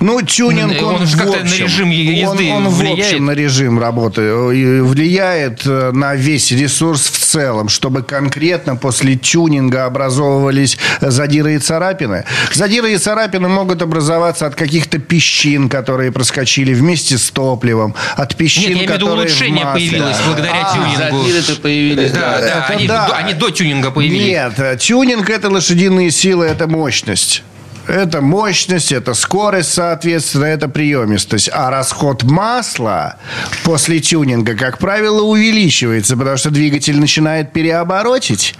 [0.00, 2.98] Ну, тюнинг, Он он, же в как-то на общем, режим езды он, он в влияет?
[3.12, 9.16] общем на режим работы э, влияет э, на весь ресурс в целом, чтобы конкретно после
[9.16, 12.24] тюнинга образовывались задиры и царапины.
[12.52, 18.62] Задиры и царапины могут образоваться от каких-то песчин, которые проскочили вместе с топливом, от песчин,
[18.62, 21.22] Нет, я имею в виду которые в улучшение появилось благодаря А, тюнингу.
[21.24, 22.10] Задиры-то появились.
[22.12, 23.06] Да, да, Это они, да.
[23.08, 24.26] до- они до тюнинга появились.
[24.26, 27.42] Нет, э, тюнинг это лошадиные силы, это мощность.
[27.88, 31.48] Это мощность, это скорость, соответственно, это приемистость.
[31.52, 33.16] А расход масла
[33.64, 38.54] после тюнинга, как правило, увеличивается, потому что двигатель начинает переоборотить,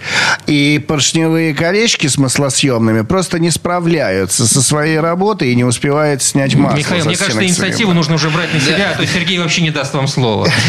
[0.47, 6.55] и поршневые колечки с маслосъемными просто не справляются со своей работой и не успевают снять
[6.55, 6.77] масло.
[6.77, 9.93] Михаил, мне кажется, инициативу нужно уже брать на себя, а то Сергей вообще не даст
[9.93, 10.49] вам слова.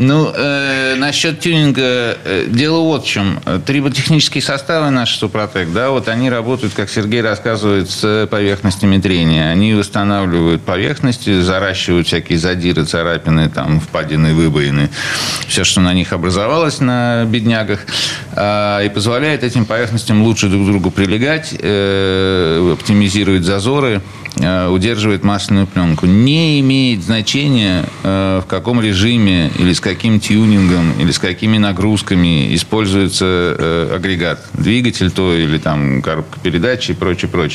[0.00, 3.40] Ну, э, насчет тюнинга, э, дело вот в чем.
[3.66, 7.20] Триботехнические составы наши Супротек, да, вот они работают, как Сергей
[7.58, 9.50] рассказывает, с поверхностями трения.
[9.50, 14.90] Они восстанавливают поверхности, заращивают всякие задиры, царапины, там, впадины, выбоины,
[15.46, 17.80] все, что на них образовалось на беднягах,
[18.32, 24.00] а, и позволяет этим поверхностям лучше друг к другу прилегать, э, оптимизирует зазоры,
[24.36, 26.06] э, удерживает масляную пленку.
[26.06, 32.54] Не имеет значения, э, в каком режиме или с каким тюнингом или с какими нагрузками
[32.54, 34.44] используется э, агрегат.
[34.52, 37.47] Двигатель то или там коробка передач и прочее, прочее.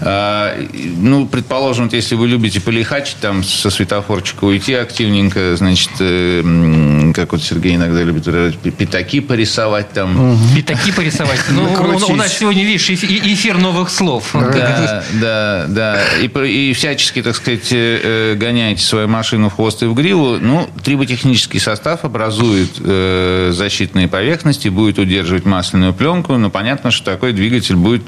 [0.00, 5.90] А, и, Ну, предположим, вот если вы любите полихачить, там со светофорчика уйти активненько, значит,
[6.00, 10.38] э, как вот Сергей иногда любит выражать, пятаки порисовать там.
[10.56, 11.40] Пятаки порисовать.
[11.50, 14.30] Ну, у- у нас сегодня, видишь, эфи- эфир новых слов.
[14.32, 15.98] Да, да, да.
[16.20, 18.00] И, и всячески, так сказать, э,
[18.32, 20.36] э, гоняете свою машину в хвост и в гриву.
[20.40, 27.32] Ну, триботехнический состав образует э, защитные поверхности, будет удерживать масляную пленку, но понятно, что такой
[27.32, 28.02] двигатель будет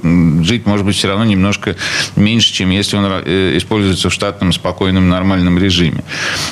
[0.44, 1.76] жить, может быть, все равно немножко
[2.16, 6.04] меньше, чем если он э, используется в штатном, спокойном, нормальном режиме.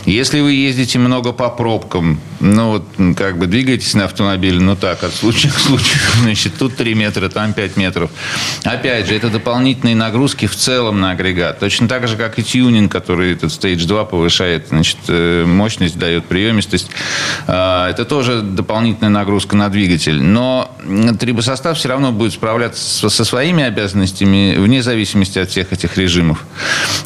[0.05, 5.03] Если вы ездите много по пробкам, ну, вот, как бы двигаетесь на автомобиле, ну, так,
[5.05, 8.11] от случая к случаю, значит, тут 3 метра, там 5 метров.
[8.65, 11.59] Опять же, это дополнительные нагрузки в целом на агрегат.
[11.59, 16.27] Точно так же, как и тюнинг, который этот Stage 2 повышает, значит, э, мощность, дает
[16.27, 16.91] приемистость.
[17.47, 20.23] А, Это тоже дополнительная нагрузка на двигатель.
[20.23, 20.71] Но
[21.19, 26.45] трибосостав все равно будет справляться со своими обязанностями вне зависимости от всех этих режимов.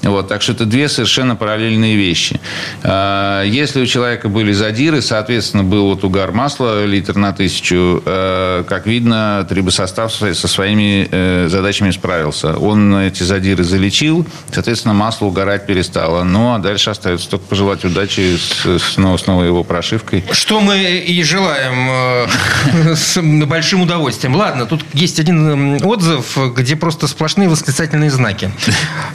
[0.02, 2.40] Вот, так что это две совершенно параллельные вещи.
[2.82, 8.64] А, Если у человека были задиры, соответственно, был вот угар масла литр на тысячу, э,
[8.68, 12.56] как видно, трибосостав со своими э, задачами справился.
[12.56, 16.22] Он эти задиры залечил, соответственно, масло угорать перестало.
[16.24, 20.24] Ну, а дальше остается только пожелать удачи с, с, новой его прошивкой.
[20.32, 24.34] Что мы и желаем э, с большим удовольствием.
[24.34, 28.50] Ладно, тут есть один отзыв, где просто сплошные восклицательные знаки.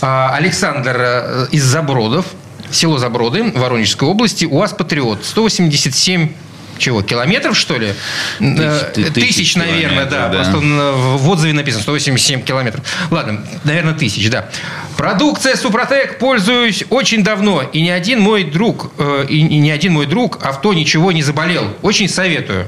[0.02, 2.26] А, Александр э, из Забродов,
[2.70, 6.30] село Заброды, Воронежской области, УАЗ «Патриот», 187
[6.78, 7.94] чего, километров, что ли?
[8.42, 10.28] Э, Тысяч- Тысяч, тысяч наверное, да.
[10.28, 10.34] да.
[10.44, 12.84] Просто э, в отзыве написано 187 километров.
[13.12, 14.50] Ладно, наверное, тысяч, да.
[14.98, 17.62] Продукция Супротек пользуюсь очень давно.
[17.62, 18.92] И ни один мой друг,
[19.30, 21.74] и, и ни один мой друг авто ничего не заболел.
[21.82, 22.68] Очень советую.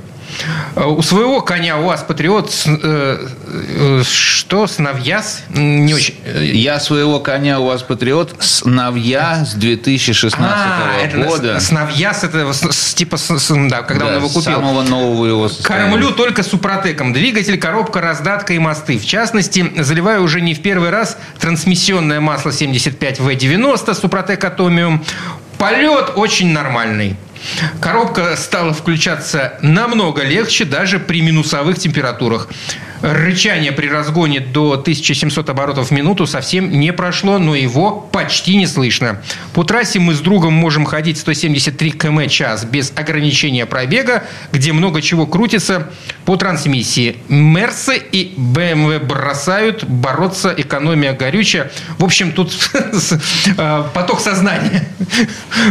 [0.76, 6.16] Э, У своего коня у вас Патриот э, э, что сновьяс не очень.
[6.42, 11.60] Я своего коня у вас патриот с новья с 2016 А, это года.
[11.60, 14.42] с- сновьяс это с- типа с- да, когда он Да, его купил.
[14.44, 15.90] Самого нового его состояния.
[15.92, 17.13] Кормлю только супротеком.
[17.13, 18.98] Двигатель, коробка, раздатка и мосты.
[18.98, 25.04] В частности, заливаю уже не в первый раз трансмиссионное масло 75В90 Супротек Атомиум.
[25.58, 27.16] Полет очень нормальный.
[27.82, 32.50] Коробка стала включаться намного легче, даже при минусовых температурах.
[33.02, 38.66] Рычание при разгоне до 1700 оборотов в минуту совсем не прошло, но его почти не
[38.66, 39.22] слышно.
[39.54, 45.02] По трассе мы с другом можем ходить 173 км час без ограничения пробега, где много
[45.02, 45.90] чего крутится
[46.26, 47.18] по трансмиссии.
[47.30, 51.72] Мерсы и БМВ бросают, бороться, экономия горючая.
[51.98, 54.88] В общем, тут э, поток сознания.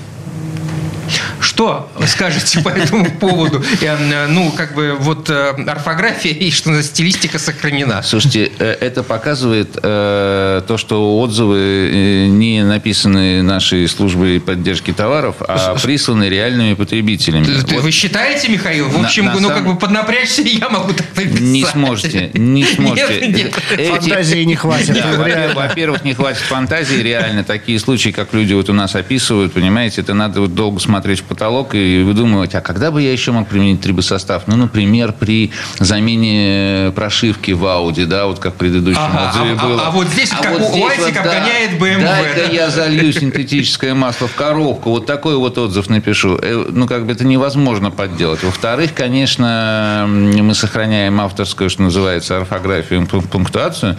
[1.58, 3.64] Что скажете по этому поводу?
[3.82, 8.04] Э, ну, как бы вот э, орфография и что стилистика сохранена.
[8.04, 16.30] Слушайте, э, это показывает то, что отзывы не написаны нашей службой поддержки товаров, а присланы
[16.30, 17.48] реальными потребителями.
[17.48, 17.82] Вот.
[17.82, 18.90] Вы считаете, Михаил?
[18.90, 19.58] В общем, на, на ну, сам...
[19.58, 21.42] как бы поднапрячься я могу так написать.
[21.42, 23.28] Не сможете, не сможете.
[23.28, 23.60] Нет, нет.
[23.80, 23.90] Эти...
[23.90, 24.94] Фантазии не хватит.
[24.94, 27.44] Да, во-первых, не хватит фантазии, реально.
[27.44, 31.24] Такие случаи, как люди вот у нас описывают, понимаете, это надо вот долго смотреть в
[31.24, 34.44] потолок и выдумывать, а когда бы я еще мог применить трибосостав?
[34.48, 39.66] Ну, например, при замене прошивки в Audi, да, вот как в предыдущем ага, отзыве а,
[39.66, 39.82] было.
[39.82, 42.02] А, а вот здесь, а как вот у Уайтик вот, обгоняет BMW.
[42.02, 44.90] Дай-ка я залью синтетическое масло в коробку.
[44.90, 46.38] Вот такой вот отзыв напишу.
[46.42, 48.44] Э, ну, как бы это невозможно подделать.
[48.44, 53.98] Во-вторых, конечно, мы сохраняем авторскую, что называется, орфографию, пунктуацию.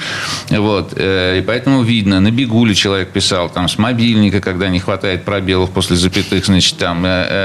[0.51, 0.93] Вот.
[0.97, 5.25] Э, и поэтому видно, на бегу ли человек писал, там, с мобильника, когда не хватает
[5.25, 7.38] пробелов после запятых, значит, там, э, Э,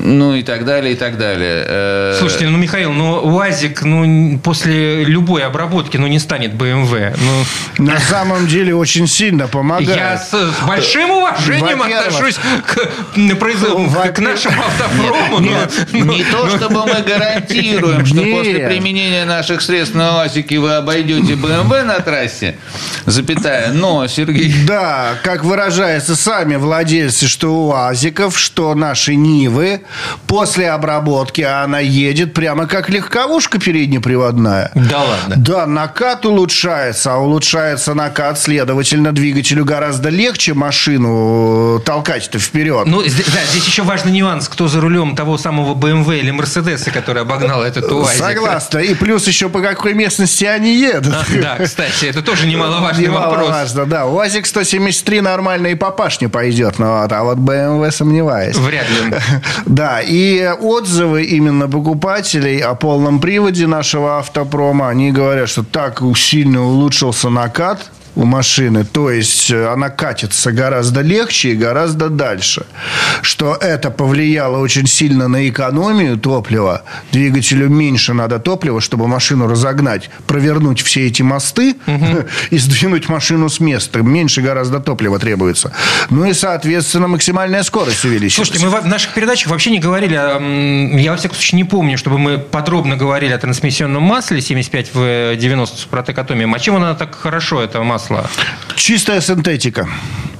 [0.00, 1.64] ну и так далее, и так далее.
[1.66, 6.92] Э, Слушайте, ну, Михаил, ну, УАЗик, ну, после любой обработки, ну, не станет БМВ.
[7.18, 7.84] Ну...
[7.84, 9.96] На самом деле очень сильно помогает.
[9.96, 10.34] Я с,
[10.66, 15.40] большим уважением отношусь к, производству, к нашему автопрому.
[15.40, 18.38] Нет, но, нет, не но, то, чтобы мы гарантируем, что нет.
[18.38, 22.56] после применения наших средств на УАЗике вы обойдете БМВ на трассе,
[23.06, 24.54] запятая, но, Сергей...
[24.66, 29.82] Да, как выражаются сами владельцы, что УАЗиков, что наши Нивы
[30.26, 34.70] после обработки она едет прямо как легковушка переднеприводная.
[34.74, 35.34] Да ладно?
[35.36, 42.86] Да, накат улучшается, а улучшается накат, следовательно, двигателю гораздо легче машину толкать-то вперед.
[42.86, 47.22] Ну, да, здесь еще важный нюанс, кто за рулем того самого BMW или Мерседеса, который
[47.22, 48.18] обогнал этот УАЗик.
[48.18, 48.78] Согласна.
[48.78, 51.14] И плюс еще по какой местности они едут.
[51.14, 53.48] А, да, кстати, это тоже немаловажный Немаловажно, вопрос.
[53.48, 54.06] Немаловажно, да.
[54.06, 58.56] УАЗик 173 нормально и по пашне пойдет, но, а вот BMW сомневаюсь.
[58.68, 59.18] Вряд ли.
[59.66, 66.62] Да, и отзывы именно покупателей о полном приводе нашего автопрома, они говорят, что так сильно
[66.62, 68.84] улучшился накат, у машины.
[68.84, 72.66] То есть э, она катится гораздо легче и гораздо дальше.
[73.22, 76.82] Что это повлияло очень сильно на экономию топлива.
[77.12, 82.24] Двигателю меньше надо топлива, чтобы машину разогнать, провернуть все эти мосты угу.
[82.50, 84.02] и сдвинуть машину с места.
[84.02, 85.72] Меньше гораздо топлива требуется.
[86.10, 88.48] Ну и, соответственно, максимальная скорость увеличилась.
[88.48, 92.18] Слушайте, мы в наших передачах вообще не говорили, я, во всяком случае, не помню, чтобы
[92.18, 96.52] мы подробно говорили о трансмиссионном масле 75 в 90 с протекотомием.
[96.52, 98.07] А чем она так хорошо, это масло?
[98.08, 98.30] Масла.
[98.76, 99.88] Чистая синтетика.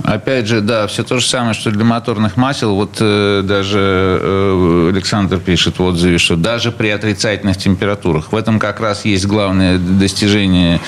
[0.05, 2.75] Опять же, да, все то же самое, что для моторных масел.
[2.75, 8.33] Вот э, даже э, Александр пишет в отзыве, что даже при отрицательных температурах.
[8.33, 10.81] В этом как раз есть главное достижение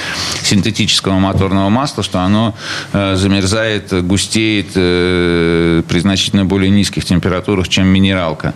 [0.42, 2.54] синтетического моторного масла, что оно
[2.92, 8.54] э, замерзает, густеет э, при значительно более низких температурах, чем минералка.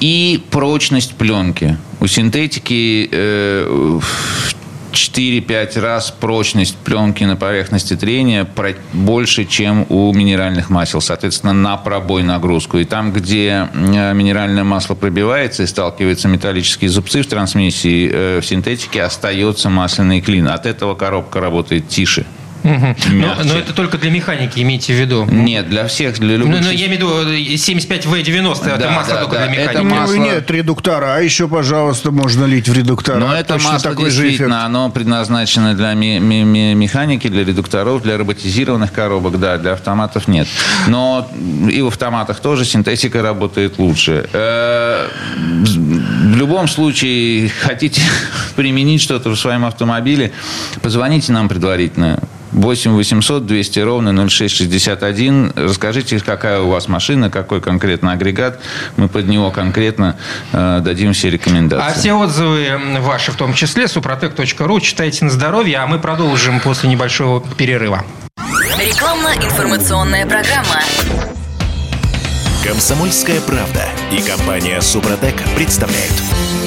[0.00, 1.76] И прочность пленки.
[2.00, 4.00] У синтетики э,
[4.92, 8.46] 4-5 раз прочность пленки на поверхности трения
[8.92, 11.00] больше, чем у минеральных масел.
[11.00, 12.78] Соответственно, на пробой нагрузку.
[12.78, 18.46] И там, где э, минеральное масло пробивается и сталкиваются металлические зубцы в трансмиссии, э, в
[18.46, 20.48] синтетике остается масляный клин.
[20.48, 22.26] От этого коробка работает тише.
[22.64, 22.96] Угу.
[23.12, 25.26] Но, но это только для механики, имейте в виду.
[25.30, 26.60] Нет, для всех, для любых.
[26.60, 29.70] Ну, я имею в виду 75В90, да, это масло да, только да, для механики.
[29.70, 30.14] Это масло...
[30.14, 33.18] Нет, редуктора, а еще, пожалуйста, можно лить в редуктора.
[33.18, 38.92] Но это Точно масло такой действительно, же оно предназначено для механики, для редукторов, для роботизированных
[38.92, 40.46] коробок, да, для автоматов нет.
[40.88, 41.28] Но
[41.70, 44.28] и в автоматах тоже синтетика работает лучше.
[44.32, 48.02] Э, в любом случае, хотите
[48.56, 50.32] применить что-то в своем автомобиле,
[50.80, 52.20] позвоните нам предварительно.
[52.52, 55.52] 8 800 200 ровно 0661.
[55.56, 58.60] Расскажите, какая у вас машина, какой конкретно агрегат.
[58.96, 60.16] Мы под него конкретно
[60.52, 61.90] э, дадим все рекомендации.
[61.90, 66.88] А все отзывы ваши, в том числе, супротек.ру, читайте на здоровье, а мы продолжим после
[66.90, 68.04] небольшого перерыва.
[68.78, 70.80] Рекламно-информационная программа.
[72.64, 76.14] Комсомольская правда и компания Супротек представляют.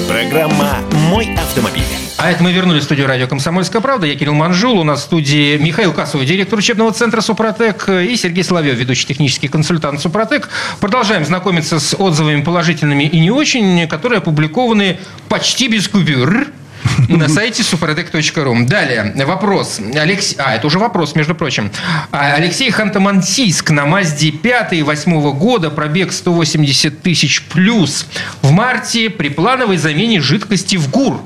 [0.09, 0.79] Программа
[1.09, 2.04] «Мой автомобиль».
[2.25, 4.07] А это мы вернулись в студию радио «Комсомольская правда».
[4.07, 4.79] Я Кирилл Манжул.
[4.79, 9.47] У нас в студии Михаил Касовый, директор учебного центра «Супротек», и Сергей Соловьев, ведущий технический
[9.47, 10.49] консультант «Супротек».
[10.79, 14.97] Продолжаем знакомиться с отзывами положительными и не очень, которые опубликованы
[15.29, 16.47] почти без купюр
[17.09, 18.65] на сайте suprotec.ru.
[18.65, 19.79] Далее, вопрос.
[19.93, 20.33] Алекс...
[20.39, 21.69] А, это уже вопрос, между прочим.
[22.11, 28.07] А, Алексей Ханты-Мансийск на Мазде 5 8 года, пробег 180 тысяч плюс.
[28.41, 31.21] В марте при плановой замене жидкости в ГУР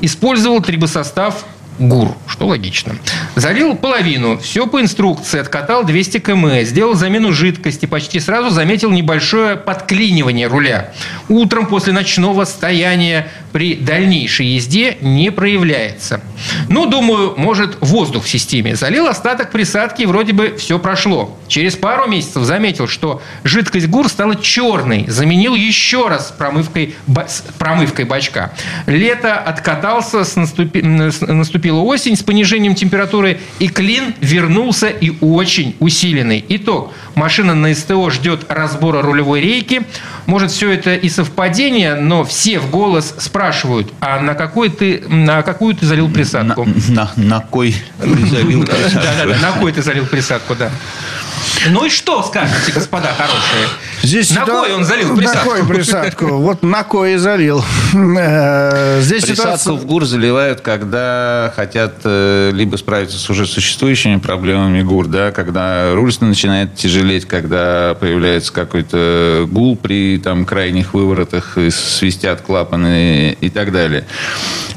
[0.00, 1.44] использовал трибосостав
[1.78, 2.96] ГУР, что логично.
[3.36, 9.56] Залил половину, все по инструкции, откатал 200 км, сделал замену жидкости, почти сразу заметил небольшое
[9.56, 10.92] подклинивание руля.
[11.28, 16.20] Утром после ночного стояния при дальнейшей езде не проявляется.
[16.68, 18.76] Ну, думаю, может, воздух в системе.
[18.76, 21.38] Залил остаток присадки, и вроде бы все прошло.
[21.48, 25.04] Через пару месяцев заметил, что жидкость ГУР стала черной.
[25.08, 26.94] Заменил еще раз промывкой,
[27.58, 28.52] промывкой бачка.
[28.86, 35.74] Лето откатался, с наступи, наступил наступила осень с понижением температуры, и клин вернулся и очень
[35.80, 36.44] усиленный.
[36.48, 36.92] Итог.
[37.14, 39.82] Машина на СТО ждет разбора рулевой рейки.
[40.26, 43.37] Может, все это и совпадение, но все в голос спрашивают,
[44.00, 46.64] а на, какой ты, на какую ты залил присадку?
[46.88, 49.00] На, на, на кой ты залил присадку?
[49.00, 50.70] Да-да-да, на кой ты залил присадку, да.
[51.70, 53.68] Ну и что скажете, господа хорошие?
[54.02, 55.50] Здесь на кой он залил присадку?
[55.50, 56.26] На кой присадку?
[56.48, 57.64] Вот на кой и залил.
[57.94, 59.72] Э, здесь присадку ситуация...
[59.74, 65.94] в ГУР заливают, когда хотят э, либо справиться с уже существующими проблемами ГУР, да, когда
[65.94, 73.72] руль начинает тяжелеть, когда появляется какой-то гул при там, крайних выворотах, свистят клапаны и так
[73.72, 74.06] далее.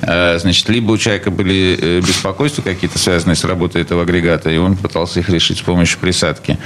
[0.01, 4.75] Э, значит, либо у человека были беспокойства какие-то, связанные с работой этого агрегата, и он
[4.75, 6.57] пытался их решить с помощью присадки.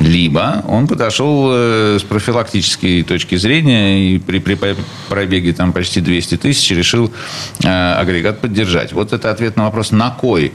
[0.00, 1.50] Либо он подошел
[1.98, 4.58] с профилактической точки зрения и при, при
[5.08, 7.12] пробеге там почти 200 тысяч решил
[7.62, 8.92] э, агрегат поддержать.
[8.92, 10.52] Вот это ответ на вопрос «на кой?».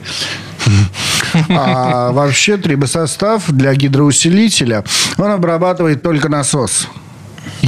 [1.48, 4.84] А вообще трибосостав для гидроусилителя,
[5.18, 6.88] он обрабатывает только насос.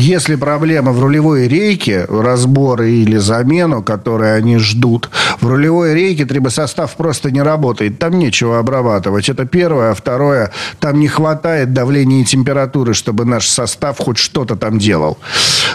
[0.01, 6.95] Если проблема в рулевой рейке, разбор или замену, которые они ждут, в рулевой рейке трибосостав
[6.95, 7.99] просто не работает.
[7.99, 9.29] Там нечего обрабатывать.
[9.29, 9.91] Это первое.
[9.91, 15.19] А второе, там не хватает давления и температуры, чтобы наш состав хоть что-то там делал.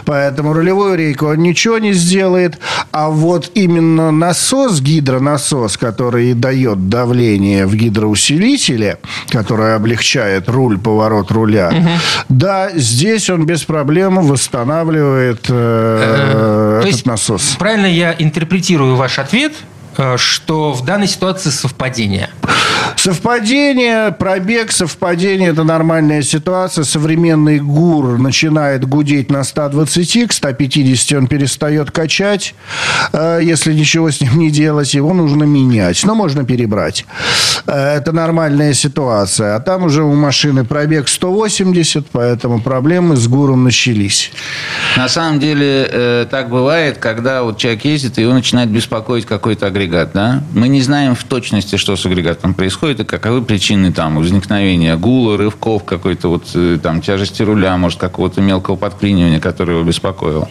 [0.05, 2.57] Поэтому рулевую рейку он ничего не сделает.
[2.91, 11.73] А вот именно насос, гидронасос, который дает давление в гидроусилителе, который облегчает руль, поворот руля,
[11.77, 11.89] угу.
[12.29, 17.55] да, здесь он без проблем восстанавливает э, э, этот насос.
[17.57, 19.53] Правильно я интерпретирую ваш ответ,
[20.17, 22.29] что в данной ситуации совпадение?
[22.95, 26.83] Совпадение, пробег, совпадение– это нормальная ситуация.
[26.83, 32.55] Современный ГУР начинает гудеть на 120, к 150 он перестает качать.
[33.11, 36.03] Э, если ничего с ним не делать, его нужно менять.
[36.05, 37.05] Но можно перебрать.
[37.65, 39.55] Э, это нормальная ситуация.
[39.55, 44.31] А там уже у машины пробег 180, поэтому проблемы с ГУРом начались.
[44.97, 49.67] На самом деле, э, так бывает, когда вот человек ездит, и его начинает беспокоить какой-то
[49.83, 50.11] агрегат.
[50.13, 50.43] Да?
[50.53, 55.37] Мы не знаем в точности, что с агрегатом происходит и каковы причины там возникновения гула,
[55.37, 60.47] рывков, какой-то вот э, там тяжести руля, может, какого-то мелкого подклинивания, которое его беспокоило.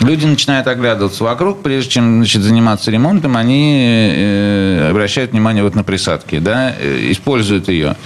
[0.00, 5.84] Люди начинают оглядываться вокруг, прежде чем значит, заниматься ремонтом, они э, обращают внимание вот на
[5.84, 7.96] присадки, да, э, используют ее.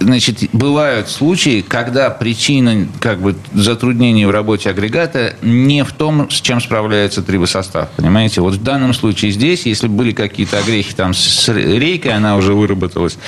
[0.00, 6.40] Значит, бывают случаи, когда причина как бы, затруднений в работе агрегата не в том, с
[6.40, 7.88] чем справляется трибосостав.
[7.96, 8.40] Понимаете?
[8.40, 13.18] Вот в данном случае здесь, если были какие-то огрехи там с рейкой, она уже выработалась,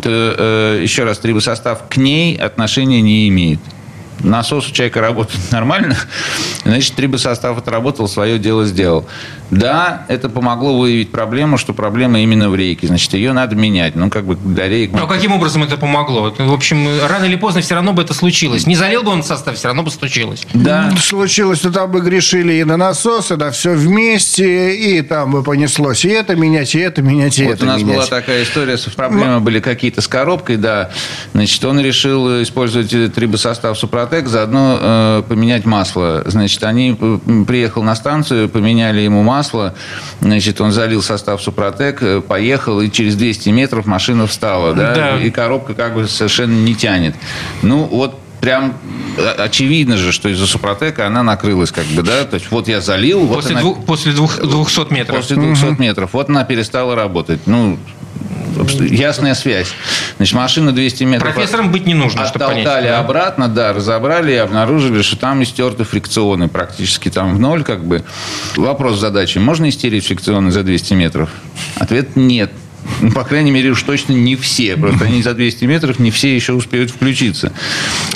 [0.00, 3.60] то, э, еще раз, трибосостав к ней отношения не имеет
[4.20, 5.96] насос у человека работает нормально,
[6.64, 9.06] значит, трибосостав отработал, свое дело сделал.
[9.50, 12.86] Да, это помогло выявить проблему, что проблема именно в рейке.
[12.86, 13.94] Значит, ее надо менять.
[13.94, 14.90] Ну, как бы для рейк...
[14.92, 16.34] Ну, а каким образом это помогло?
[16.36, 18.66] В общем, рано или поздно все равно бы это случилось.
[18.66, 20.46] Не залил бы он состав, все равно бы случилось.
[20.54, 20.90] Да.
[21.00, 25.42] Случилось, то там бы грешили и на насос, и на все вместе, и там бы
[25.42, 27.96] понеслось и это менять, и это менять, и вот это у нас менять.
[27.96, 30.90] была такая история, с проблемой были какие-то с коробкой, да.
[31.32, 36.22] Значит, он решил использовать трибосостав Супротек, заодно э, поменять масло.
[36.26, 39.74] Значит, они э, приехал на станцию, поменяли ему масло.
[40.20, 44.74] Значит, он залил состав Супротек, э, поехал, и через 200 метров машина встала.
[44.74, 44.94] Да?
[44.94, 45.20] да.
[45.20, 47.14] И коробка как бы совершенно не тянет.
[47.62, 48.74] Ну, вот прям
[49.16, 52.82] э, очевидно же, что из-за Супротека она накрылась, как бы, да, то есть вот я
[52.82, 53.26] залил.
[53.26, 55.16] После, вот двух, она, после двух, 200 метров.
[55.16, 55.82] После 200 угу.
[55.82, 56.10] метров.
[56.12, 57.40] Вот она перестала работать.
[57.46, 57.78] Ну,
[58.80, 59.68] ясная связь.
[60.16, 61.34] Значит, машина 200 метров...
[61.34, 62.66] Профессором быть не нужно, чтобы понять.
[62.66, 67.84] Оттолкали обратно, да, разобрали и обнаружили, что там истерты фрикционы практически там в ноль как
[67.84, 68.04] бы.
[68.56, 69.38] Вопрос задачи.
[69.38, 71.30] Можно истерить фрикционы за 200 метров?
[71.76, 72.50] Ответ– нет.
[73.00, 74.76] Ну, по крайней мере, уж точно не все.
[74.76, 77.52] Просто они за 200 метров не все еще успеют включиться.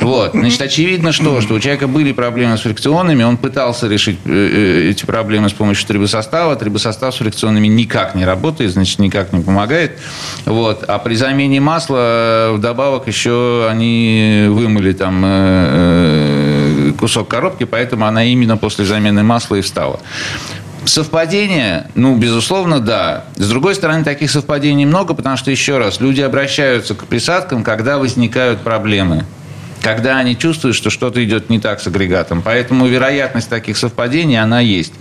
[0.01, 0.33] Вот.
[0.33, 3.23] Значит, очевидно, что, что у человека были проблемы с фрикционами.
[3.23, 6.57] Он пытался решить э, э, эти проблемы с помощью трибосостава.
[6.57, 9.99] Трибосостав с фрикционами никак не работает, значит, никак не помогает.
[10.45, 10.85] Вот.
[10.89, 15.19] А при замене масла э, вдобавок еще они вымыли там
[16.99, 20.01] кусок коробки, поэтому она именно после замены масла и встала.
[20.89, 23.25] Совпадение, ну, безусловно, да.
[23.37, 27.99] С другой стороны, таких совпадений много, потому что, еще раз, люди обращаются к присадкам, когда
[27.99, 29.25] возникают проблемы
[29.81, 32.43] когда они чувствуют, что что-то идет не так с агрегатом.
[32.43, 34.93] Поэтому вероятность таких совпадений, она есть.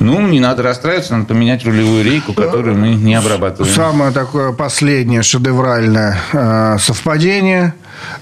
[0.00, 3.72] Ну, не надо расстраиваться, надо поменять рулевую рейку, которую мы не обрабатываем.
[3.72, 7.74] Самое такое последнее шедевральное э, совпадение.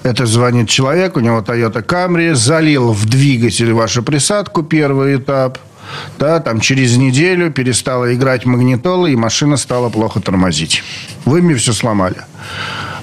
[0.03, 5.59] Это звонит человек, у него Toyota Camry, залил в двигатель вашу присадку, первый этап–
[6.19, 10.83] да, там через неделю перестала играть магнитола, и машина стала плохо тормозить.
[11.25, 12.17] Вы мне все сломали.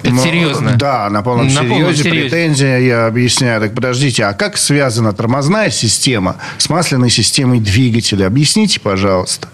[0.03, 0.75] Это Но, серьезно?
[0.77, 1.69] Да, на полном на серьезе.
[1.69, 2.29] Полном серьезе.
[2.29, 3.61] Претензия, я объясняю.
[3.61, 8.27] Так подождите, а как связана тормозная система с масляной системой двигателя?
[8.27, 9.47] Объясните, пожалуйста.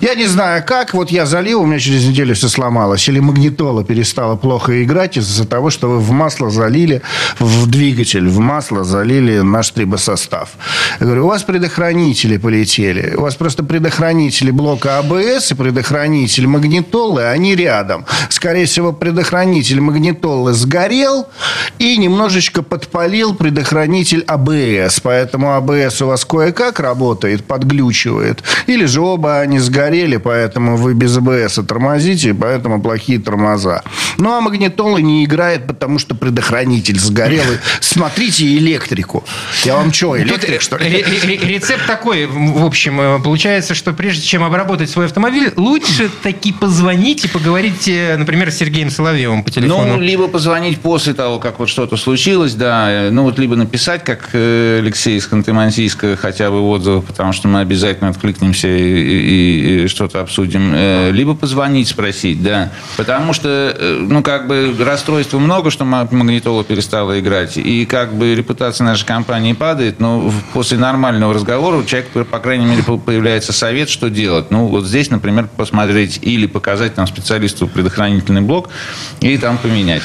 [0.00, 0.94] Я не знаю, как.
[0.94, 3.08] Вот я залил, у меня через неделю все сломалось.
[3.08, 7.02] Или магнитола перестала плохо играть из-за того, что вы в масло залили,
[7.38, 10.50] в двигатель, в масло залили наш трибосостав.
[10.98, 13.14] Я говорю, у вас предохранители полетели.
[13.16, 18.04] У вас просто предохранители блока АБС и предохранитель магнитолы, они рядом.
[18.28, 21.28] Скорее всего, предохранитель предохранитель магнитолы сгорел
[21.78, 25.00] и немножечко подпалил предохранитель АБС.
[25.00, 28.42] Поэтому АБС у вас кое-как работает, подглючивает.
[28.66, 33.82] Или же оба они сгорели, поэтому вы без АБС тормозите, поэтому плохие тормоза.
[34.18, 37.44] Ну, а магнитола не играет, потому что предохранитель сгорел.
[37.80, 39.24] Смотрите электрику.
[39.64, 40.88] Я вам что, электрик, что ли?
[40.88, 47.24] Рецепт такой, в общем, э, получается, что прежде чем обработать свой автомобиль, лучше таки позвонить
[47.24, 49.96] и поговорить, э, например, с Сергеем Соловьевым по телефону телефону?
[49.96, 54.30] Ну, либо позвонить после того, как вот что-то случилось, да, ну вот либо написать, как
[54.32, 59.88] э, Алексей из Ханты-Мансийска, хотя бы отзыв, потому что мы обязательно откликнемся и, и, и
[59.88, 65.70] что-то обсудим, э, либо позвонить, спросить, да, потому что, э, ну, как бы расстройств много,
[65.70, 71.76] что магнитола перестала играть, и как бы репутация нашей компании падает, но после нормального разговора
[71.76, 74.50] у человека, по крайней мере, появляется совет, что делать.
[74.50, 78.70] Ну, вот здесь, например, посмотреть или показать там специалисту предохранительный блок,
[79.20, 80.02] и там поменять.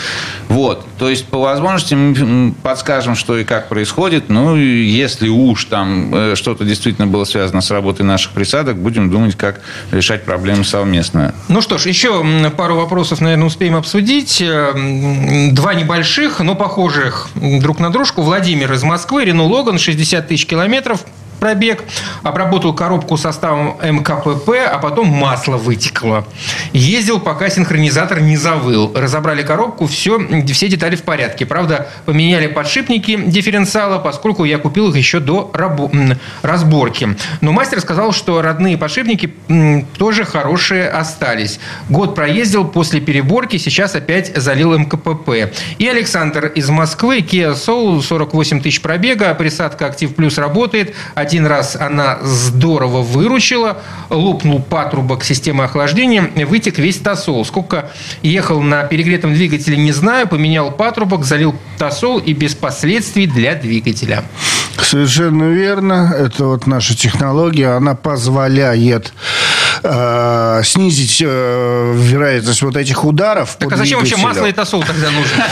[0.48, 0.86] Вот.
[0.98, 4.30] То есть, по возможности мы подскажем, что и как происходит.
[4.30, 9.36] Ну, если уж там э, что-то действительно было связано с работой наших присадок, будем думать,
[9.36, 11.34] как решать проблемы совместно.
[11.50, 12.24] Ну что ж, еще
[12.56, 14.42] пару вопросов, наверное, успеем обсудить.
[14.42, 14.72] Э,
[15.52, 18.22] два небольших, но похожих друг на дружку.
[18.22, 21.06] Владимир из Москвы, Рено Логан, 60 тысяч километров
[21.40, 21.84] пробег,
[22.24, 26.26] обработал коробку составом МКПП, а потом масло вытекло.
[26.74, 28.92] Ездил, пока синхронизатор не завыл.
[28.96, 30.20] Разобрали коробку, все,
[30.52, 31.46] все детали в порядке.
[31.46, 37.16] Правда, поменяли подшипники дифференциала, поскольку я купил их еще до рабо- разборки.
[37.42, 39.34] Но мастер сказал, что родные подшипники
[39.98, 41.60] тоже хорошие остались.
[41.90, 45.52] Год проездил после переборки, сейчас опять залил МКПП.
[45.78, 50.96] И Александр из Москвы, Kia Soul, 48 тысяч пробега, присадка Актив Плюс работает,
[51.26, 57.44] один раз она здорово выручила, лопнул патрубок системы охлаждения, вытек весь тосол.
[57.46, 57.90] Сколько
[58.22, 60.28] ехал на перегретом двигателе, не знаю.
[60.28, 64.24] Поменял патрубок, залил тосол и без последствий для двигателя.
[64.80, 66.14] Совершенно верно.
[66.16, 67.70] Это вот наша технология.
[67.76, 69.12] Она позволяет
[69.86, 73.56] э, снизить э, вероятность вот этих ударов.
[73.60, 75.46] Так а зачем вообще масло и тосол тогда нужно?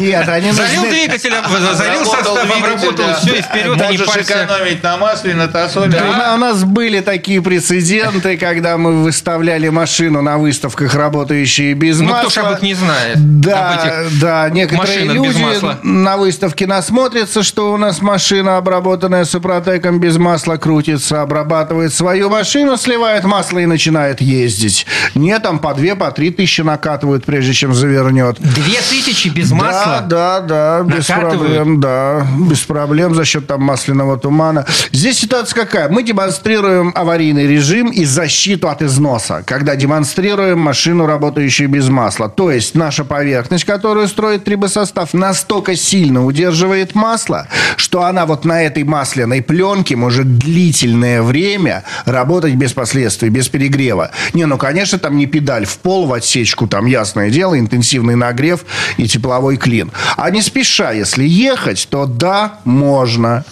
[0.00, 0.66] Нет, они нужны...
[0.66, 1.32] Залил двигатель,
[1.74, 5.90] залил состав, обработал, все, и вперед, а не экономить на масле, на тосоле.
[5.90, 12.22] Да, у нас были такие прецеденты, когда мы выставляли машину на выставках, работающие без масла.
[12.22, 13.40] Ну, кто ж об их не знает?
[13.40, 15.42] Да, да, некоторые люди
[15.82, 22.76] на выставке насмотрятся, что у нас машина, обработанная супротеком без масла, крутится, обрабатывает свою машину,
[22.76, 24.86] сливает масло и начинает ездить.
[25.14, 28.36] Нет, там по две, по три тысячи накатывают, прежде чем завернет.
[28.38, 30.04] Две тысячи без масла?
[30.08, 34.66] Да, да, да, без проблем, да, без проблем за счет там масляного тумана.
[34.92, 35.88] Здесь ситуация какая?
[35.88, 42.28] Мы демонстрируем аварийный режим и защиту от износа, когда демонстрируем машину, работающую без масла.
[42.28, 48.62] То есть наша поверхность, которую строит трибосостав, настолько сильно удерживает масло, что она вот на
[48.62, 54.10] этой масляной пленке может длительное время работать без последствий, без переборки перегрева.
[54.34, 58.64] Не, ну, конечно, там не педаль в пол в отсечку, там, ясное дело, интенсивный нагрев
[58.96, 59.92] и тепловой клин.
[60.16, 63.44] А не спеша, если ехать, то да, можно.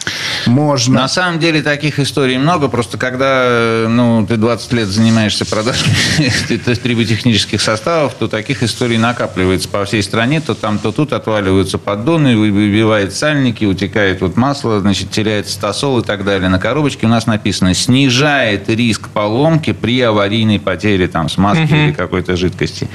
[0.50, 1.02] Можно.
[1.02, 2.66] На самом деле таких историй много.
[2.68, 5.86] Просто когда ну, ты 20 лет занимаешься продажей
[6.82, 10.40] триботехнических составов, то таких историй накапливается по всей стране.
[10.40, 16.04] То там, то тут отваливаются поддоны, выбивает сальники, утекает вот масло, значит, теряется стасол и
[16.04, 16.48] так далее.
[16.48, 21.76] На коробочке у нас написано «снижает риск поломки при аварийной потере там, смазки угу.
[21.76, 22.88] или какой-то жидкости».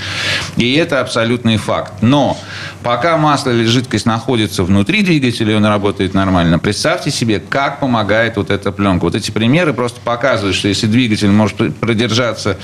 [0.58, 1.94] И это абсолютный факт.
[2.02, 2.38] Но
[2.84, 6.60] пока масло или жидкость находится внутри двигателя, он работает нормально.
[6.60, 9.04] Представьте себе, как помогает вот эта пленка.
[9.06, 12.58] Вот эти примеры просто показывают, что если двигатель может продержаться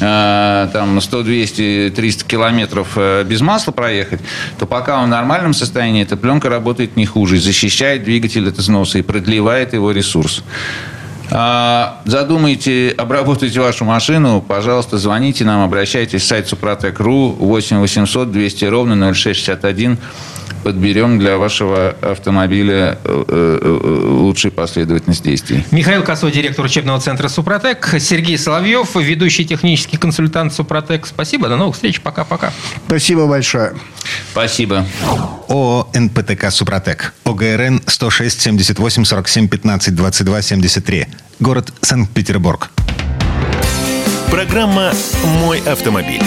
[0.00, 4.20] э, там 100, 200, 300 километров э, без масла проехать,
[4.58, 8.98] то пока он в нормальном состоянии, эта пленка работает не хуже, защищает двигатель от износа
[8.98, 10.42] и продлевает его ресурс.
[11.30, 18.64] А, задумаете, обработайте вашу машину, пожалуйста, звоните нам, обращайтесь в сайт Супротек.ру 8 800 200
[18.66, 19.98] ровно 0661
[20.62, 25.64] подберем для вашего автомобиля э, э, лучшей последовательность действий.
[25.70, 27.96] Михаил Косой, директор учебного центра «Супротек».
[28.00, 31.06] Сергей Соловьев, ведущий технический консультант «Супротек».
[31.06, 32.52] Спасибо, до новых встреч, пока-пока.
[32.86, 33.74] Спасибо большое.
[34.32, 34.86] Спасибо.
[35.48, 37.14] ООО «НПТК Супротек».
[37.24, 41.06] ОГРН 106 78 47 15 22 73.
[41.38, 42.70] Город Санкт-Петербург.
[44.30, 44.92] Программа
[45.40, 46.22] «Мой автомобиль».